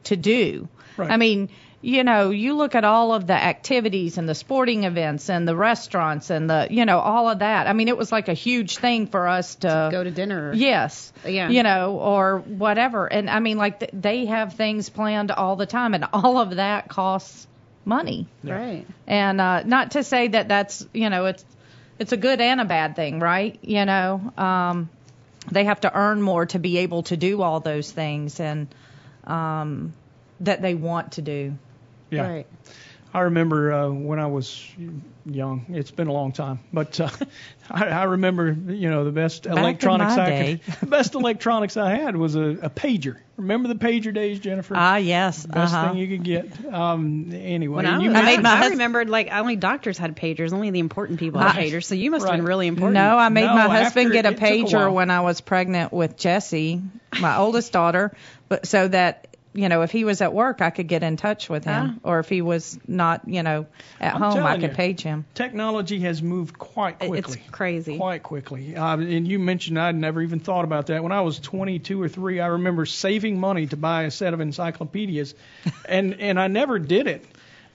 to 0.06 0.16
do. 0.16 0.68
Right. 0.98 1.12
I 1.12 1.18
mean, 1.18 1.50
you 1.86 2.04
know, 2.04 2.32
you 2.32 2.56
look 2.56 2.74
at 2.74 2.84
all 2.84 3.14
of 3.14 3.28
the 3.28 3.34
activities 3.34 4.18
and 4.18 4.28
the 4.28 4.34
sporting 4.34 4.86
events 4.86 5.30
and 5.30 5.48
the 5.48 5.56
restaurants 5.56 6.32
and 6.32 6.50
the 6.50 6.68
you 6.72 6.84
know 6.84 6.98
all 6.98 7.30
of 7.30 7.40
that. 7.40 7.68
I 7.68 7.74
mean, 7.74 7.90
it 7.90 7.96
was 7.96 8.12
like 8.12 8.28
a 8.28 8.34
huge 8.34 8.78
thing 8.78 9.06
for 9.06 9.28
us 9.28 9.54
to 9.58 9.90
Go 9.92 10.04
to 10.04 10.10
dinner. 10.10 10.52
Yes. 10.56 11.14
Yeah. 11.24 11.48
You 11.50 11.62
know, 11.62 12.00
or 12.00 12.40
whatever. 12.40 13.06
And 13.06 13.30
I 13.30 13.40
mean, 13.40 13.60
like 13.60 13.82
th- 13.82 13.92
they 13.94 14.26
have 14.26 14.54
things 14.54 14.90
planned 14.90 15.30
all 15.30 15.58
the 15.58 15.68
time, 15.68 15.94
and 15.94 16.06
all 16.12 16.40
of 16.40 16.56
that 16.56 16.90
costs 16.90 17.46
money. 17.86 18.26
Right. 18.44 18.88
And 19.06 19.40
uh, 19.40 19.62
not 19.62 19.92
to 19.92 20.04
say 20.04 20.30
that 20.30 20.48
that's 20.48 20.88
you 20.92 21.12
know 21.12 21.28
it's 21.28 21.46
it's 22.00 22.14
a 22.14 22.18
good 22.18 22.42
and 22.42 22.60
a 22.60 22.66
bad 22.66 22.96
thing, 22.96 23.20
right? 23.20 23.60
You 23.62 23.86
know, 23.86 24.34
um, 24.40 24.90
they 25.52 25.66
have 25.66 25.82
to 25.82 25.96
earn 25.96 26.20
more 26.20 26.48
to 26.48 26.58
be 26.58 26.80
able 26.80 27.04
to 27.04 27.16
do 27.16 27.44
all 27.44 27.60
those 27.60 27.92
things 27.92 28.40
and 28.40 28.74
um, 29.26 29.94
that 30.40 30.64
they 30.64 30.74
want 30.74 31.12
to 31.14 31.22
do. 31.22 31.54
Yeah. 32.10 32.28
Right. 32.28 32.48
I 33.14 33.22
remember 33.22 33.72
uh, 33.72 33.90
when 33.90 34.20
I 34.20 34.28
was 34.28 34.62
young. 35.26 35.66
It's 35.70 35.92
been 35.92 36.08
a 36.08 36.12
long 36.12 36.34
time, 36.34 36.60
but 36.74 37.00
uh, 37.00 37.10
I, 37.70 37.86
I 37.88 38.04
remember, 38.04 38.52
you 38.52 38.90
know, 38.90 39.06
the 39.06 39.12
best 39.12 39.46
in 39.46 39.58
electronics 39.58 40.18
I 40.18 40.30
day. 40.30 40.62
could, 40.64 40.74
the 40.82 40.86
best 40.88 41.16
electronics 41.16 41.78
I 41.78 41.96
had 41.96 42.18
was 42.18 42.36
a, 42.36 42.42
a 42.42 42.70
pager. 42.70 43.18
Remember 43.38 43.70
the 43.70 43.76
pager 43.76 44.14
days, 44.14 44.40
Jennifer? 44.40 44.74
Ah, 44.76 44.98
yes. 44.98 45.46
best 45.46 45.74
uh-huh. 45.74 45.90
thing 45.90 45.98
you 45.98 46.08
could 46.10 46.24
get. 46.24 46.74
Um, 46.74 47.32
anyway, 47.34 47.78
When 47.78 47.86
I, 47.86 47.94
and 47.94 48.04
you 48.04 48.10
was, 48.10 48.18
I 48.18 48.24
made 48.24 48.44
my 48.44 48.52
I 48.52 48.58
hus- 48.58 48.72
remembered 48.72 49.10
like 49.10 49.32
only 49.32 49.56
doctors 49.56 49.98
had 49.98 50.18
pagers, 50.18 50.52
only 50.52 50.70
the 50.72 50.80
important 50.80 51.20
people 51.20 51.40
had 51.40 51.56
I- 51.56 51.66
pagers. 51.66 51.86
So 51.86 51.96
you 51.96 52.12
must 52.12 52.26
have 52.26 52.36
been 52.36 52.46
really 52.46 52.68
important. 52.68 52.96
No, 52.96 53.18
I 53.18 53.30
made 53.30 53.46
No, 53.46 53.56
my 53.56 53.84
husband 53.84 54.12
get 54.12 54.26
a 54.26 54.30
it 54.30 54.32
took 54.34 54.42
a 54.42 54.46
pager 54.46 54.92
when 54.92 55.10
I 55.10 55.22
was 55.22 55.40
pregnant 55.40 55.94
with 55.94 56.18
Jessie, 56.18 56.82
my 57.20 57.38
oldest 57.38 57.72
daughter, 57.72 58.14
but 58.50 58.68
so 58.68 58.90
that 58.90 59.35
you 59.56 59.70
know 59.70 59.82
if 59.82 59.92
he 59.92 60.04
was 60.04 60.22
at 60.22 60.34
work, 60.34 60.62
I 60.62 60.70
could 60.70 60.88
get 60.88 61.02
in 61.02 61.18
touch 61.18 61.50
with 61.50 61.64
him, 61.64 62.00
or 62.04 62.20
if 62.20 62.30
he 62.30 62.42
was 62.42 62.78
not, 62.88 63.28
you 63.28 63.42
know, 63.42 63.66
at 64.00 64.16
I'm 64.16 64.22
home, 64.22 64.46
I 64.46 64.56
could 64.56 64.72
you. 64.72 64.76
page 64.76 65.02
him. 65.02 65.26
technology 65.34 66.00
has 66.02 66.22
moved 66.22 66.60
quite 66.60 67.00
quickly. 67.00 67.40
It's 67.42 67.52
crazy. 67.52 67.98
Quite 67.98 68.24
quickly. 68.24 68.76
Uh, 68.76 68.98
and 68.98 69.28
you 69.28 69.40
mentioned 69.40 69.80
I'd 69.80 69.96
never 69.96 70.22
even 70.22 70.40
thought 70.40 70.66
about 70.66 70.88
that. 70.88 71.02
When 71.02 71.12
I 71.12 71.22
was 71.22 71.40
22 71.40 72.02
or 72.02 72.10
3, 72.10 72.40
I 72.40 72.48
remember 72.48 72.86
saving 72.86 73.40
money 73.40 73.68
to 73.68 73.78
buy 73.78 74.04
a 74.04 74.12
set 74.12 74.34
of 74.34 74.42
encyclopedias, 74.42 75.36
and 75.90 76.20
and 76.20 76.40
I 76.40 76.48
never 76.48 76.78
did 76.80 77.08
it. 77.08 77.26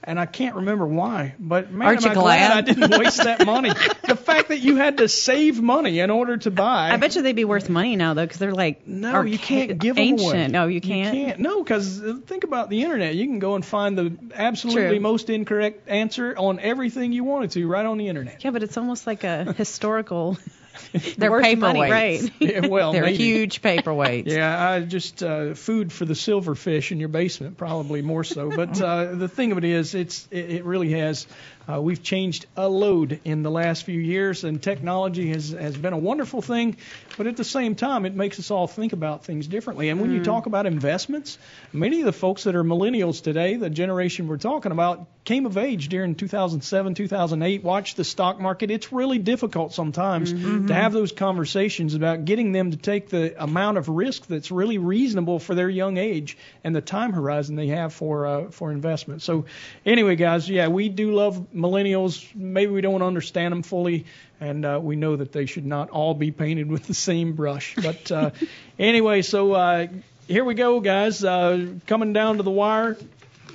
And 0.03 0.19
I 0.19 0.25
can't 0.25 0.55
remember 0.55 0.87
why, 0.87 1.35
but 1.39 1.69
man, 1.71 1.87
Aren't 1.89 2.03
am 2.05 2.11
I 2.11 2.13
glad 2.15 2.23
glad? 2.23 2.51
I 2.57 2.61
didn't 2.61 2.99
waste 2.99 3.23
that 3.23 3.45
money. 3.45 3.69
the 4.07 4.15
fact 4.15 4.47
that 4.47 4.57
you 4.57 4.77
had 4.77 4.97
to 4.97 5.07
save 5.07 5.61
money 5.61 5.99
in 5.99 6.09
order 6.09 6.37
to 6.37 6.49
buy. 6.49 6.89
I 6.91 6.97
bet 6.97 7.15
you 7.15 7.21
they'd 7.21 7.33
be 7.35 7.45
worth 7.45 7.69
money 7.69 7.95
now 7.95 8.15
though, 8.15 8.25
because 8.25 8.39
they're 8.39 8.51
like 8.51 8.87
No, 8.87 9.13
archa- 9.13 9.31
you 9.31 9.37
can't 9.37 9.77
give 9.77 9.95
them 9.97 10.03
ancient. 10.03 10.33
away. 10.33 10.47
No, 10.47 10.65
you 10.65 10.81
can't. 10.81 11.15
You 11.15 11.25
can't. 11.25 11.39
No, 11.39 11.61
because 11.63 12.01
uh, 12.01 12.17
think 12.25 12.43
about 12.43 12.71
the 12.71 12.81
internet. 12.81 13.13
You 13.13 13.25
can 13.27 13.37
go 13.37 13.53
and 13.53 13.63
find 13.63 13.95
the 13.95 14.17
absolutely 14.33 14.89
True. 14.97 14.99
most 15.01 15.29
incorrect 15.29 15.87
answer 15.87 16.33
on 16.35 16.59
everything 16.59 17.11
you 17.13 17.23
wanted 17.23 17.51
to 17.51 17.67
right 17.67 17.85
on 17.85 17.99
the 17.99 18.07
internet. 18.07 18.43
Yeah, 18.43 18.49
but 18.49 18.63
it's 18.63 18.77
almost 18.77 19.05
like 19.05 19.23
a 19.23 19.53
historical. 19.57 20.35
They're 21.17 21.31
worth 21.31 21.57
money, 21.57 21.79
paperweights. 21.79 21.89
right? 21.91 22.31
Yeah, 22.39 22.67
well, 22.67 22.91
They're 22.91 23.03
maybe. 23.03 23.17
huge 23.17 23.61
paperweights. 23.61 24.27
Yeah, 24.27 24.69
I 24.69 24.79
just 24.81 25.21
uh, 25.23 25.53
food 25.53 25.91
for 25.93 26.05
the 26.05 26.13
silverfish 26.13 26.91
in 26.91 26.99
your 26.99 27.09
basement, 27.09 27.57
probably 27.57 28.01
more 28.01 28.23
so. 28.23 28.49
But 28.49 28.81
uh, 28.81 29.15
the 29.15 29.27
thing 29.27 29.51
of 29.51 29.57
it 29.57 29.63
is, 29.63 29.95
it's 29.95 30.27
it, 30.31 30.51
it 30.51 30.65
really 30.65 30.91
has. 30.93 31.27
Uh, 31.71 31.79
we've 31.79 32.03
changed 32.03 32.45
a 32.57 32.67
load 32.67 33.19
in 33.23 33.43
the 33.43 33.51
last 33.51 33.83
few 33.83 33.99
years, 33.99 34.43
and 34.43 34.61
technology 34.61 35.29
has 35.29 35.51
has 35.51 35.77
been 35.77 35.93
a 35.93 35.97
wonderful 35.97 36.41
thing. 36.41 36.75
But 37.17 37.27
at 37.27 37.37
the 37.37 37.43
same 37.43 37.75
time, 37.75 38.05
it 38.05 38.15
makes 38.15 38.39
us 38.39 38.51
all 38.51 38.67
think 38.67 38.93
about 38.93 39.25
things 39.25 39.47
differently. 39.47 39.89
And 39.89 40.01
when 40.01 40.11
you 40.11 40.23
talk 40.23 40.45
about 40.47 40.65
investments, 40.65 41.37
many 41.71 41.99
of 41.99 42.05
the 42.05 42.13
folks 42.13 42.43
that 42.45 42.55
are 42.55 42.63
millennials 42.63 43.21
today, 43.21 43.55
the 43.55 43.69
generation 43.69 44.27
we're 44.27 44.37
talking 44.37 44.71
about, 44.71 45.07
came 45.23 45.45
of 45.45 45.57
age 45.57 45.89
during 45.89 46.15
2007, 46.15 46.95
2008. 46.95 47.63
Watched 47.63 47.97
the 47.97 48.03
stock 48.03 48.39
market. 48.39 48.71
It's 48.71 48.91
really 48.91 49.19
difficult 49.19 49.73
sometimes 49.73 50.31
to 50.67 50.73
have 50.73 50.93
those 50.93 51.11
conversations 51.11 51.93
about 51.93 52.25
getting 52.25 52.51
them 52.51 52.71
to 52.71 52.77
take 52.77 53.09
the 53.09 53.41
amount 53.41 53.77
of 53.77 53.87
risk 53.87 54.25
that's 54.27 54.51
really 54.51 54.77
reasonable 54.77 55.39
for 55.39 55.53
their 55.53 55.69
young 55.69 55.97
age 55.97 56.37
and 56.63 56.75
the 56.75 56.81
time 56.81 57.13
horizon 57.13 57.55
they 57.55 57.67
have 57.67 57.93
for 57.93 58.25
uh, 58.25 58.51
for 58.51 58.71
investment. 58.71 59.21
So, 59.21 59.45
anyway, 59.85 60.15
guys, 60.15 60.49
yeah, 60.49 60.67
we 60.67 60.89
do 60.89 61.13
love 61.13 61.53
millennials. 61.61 62.33
Maybe 62.35 62.71
we 62.71 62.81
don't 62.81 63.01
understand 63.01 63.51
them 63.51 63.63
fully, 63.63 64.05
and 64.39 64.65
uh, 64.65 64.79
we 64.81 64.95
know 64.95 65.15
that 65.15 65.31
they 65.31 65.45
should 65.45 65.65
not 65.65 65.89
all 65.89 66.13
be 66.13 66.31
painted 66.31 66.69
with 66.69 66.87
the 66.87 66.93
same 66.93 67.33
brush. 67.33 67.75
But 67.75 68.11
uh, 68.11 68.31
anyway, 68.79 69.21
so 69.21 69.53
uh, 69.53 69.87
here 70.27 70.43
we 70.43 70.53
go, 70.53 70.79
guys. 70.79 71.23
Uh, 71.23 71.67
coming 71.87 72.13
down 72.13 72.37
to 72.37 72.43
the 72.43 72.51
wire, 72.51 72.97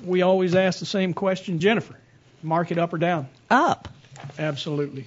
we 0.05 0.23
always 0.23 0.55
ask 0.55 0.79
the 0.79 0.87
same 0.87 1.15
question, 1.15 1.59
Jennifer. 1.59 1.97
mark 2.43 2.71
it 2.71 2.79
up 2.79 2.93
or 2.93 2.99
down? 2.99 3.29
Up, 3.51 3.89
Absolutely. 4.39 5.07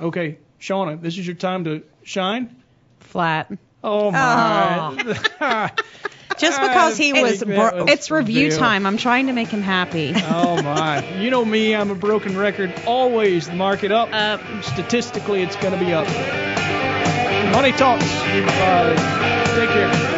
Okay, 0.00 0.38
Shauna, 0.60 1.00
this 1.00 1.18
is 1.18 1.26
your 1.26 1.36
time 1.36 1.64
to 1.64 1.82
shine. 2.02 2.54
flat. 3.00 3.50
Oh 3.82 4.10
my! 4.10 5.30
Just 6.38 6.60
because 6.60 6.96
he 6.96 7.10
I 7.18 7.22
was, 7.22 7.38
think 7.38 7.54
bro- 7.54 7.56
that 7.70 7.74
was 7.84 7.90
It's 7.92 8.10
review 8.10 8.50
Deal. 8.50 8.58
time. 8.58 8.86
I'm 8.86 8.96
trying 8.96 9.26
to 9.26 9.32
make 9.32 9.48
him 9.48 9.62
happy. 9.62 10.12
oh 10.16 10.62
my! 10.62 11.18
You 11.20 11.30
know 11.30 11.44
me, 11.44 11.74
I'm 11.74 11.90
a 11.90 11.94
broken 11.94 12.36
record. 12.36 12.72
Always 12.86 13.50
mark 13.50 13.84
it 13.84 13.92
up. 13.92 14.10
Up. 14.12 14.40
Statistically, 14.62 15.42
it's 15.42 15.56
going 15.56 15.78
to 15.78 15.84
be 15.84 15.92
up. 15.92 16.06
Money 17.52 17.72
talks. 17.72 18.04
Uh, 18.04 19.54
take 19.56 19.70
care. 19.70 20.17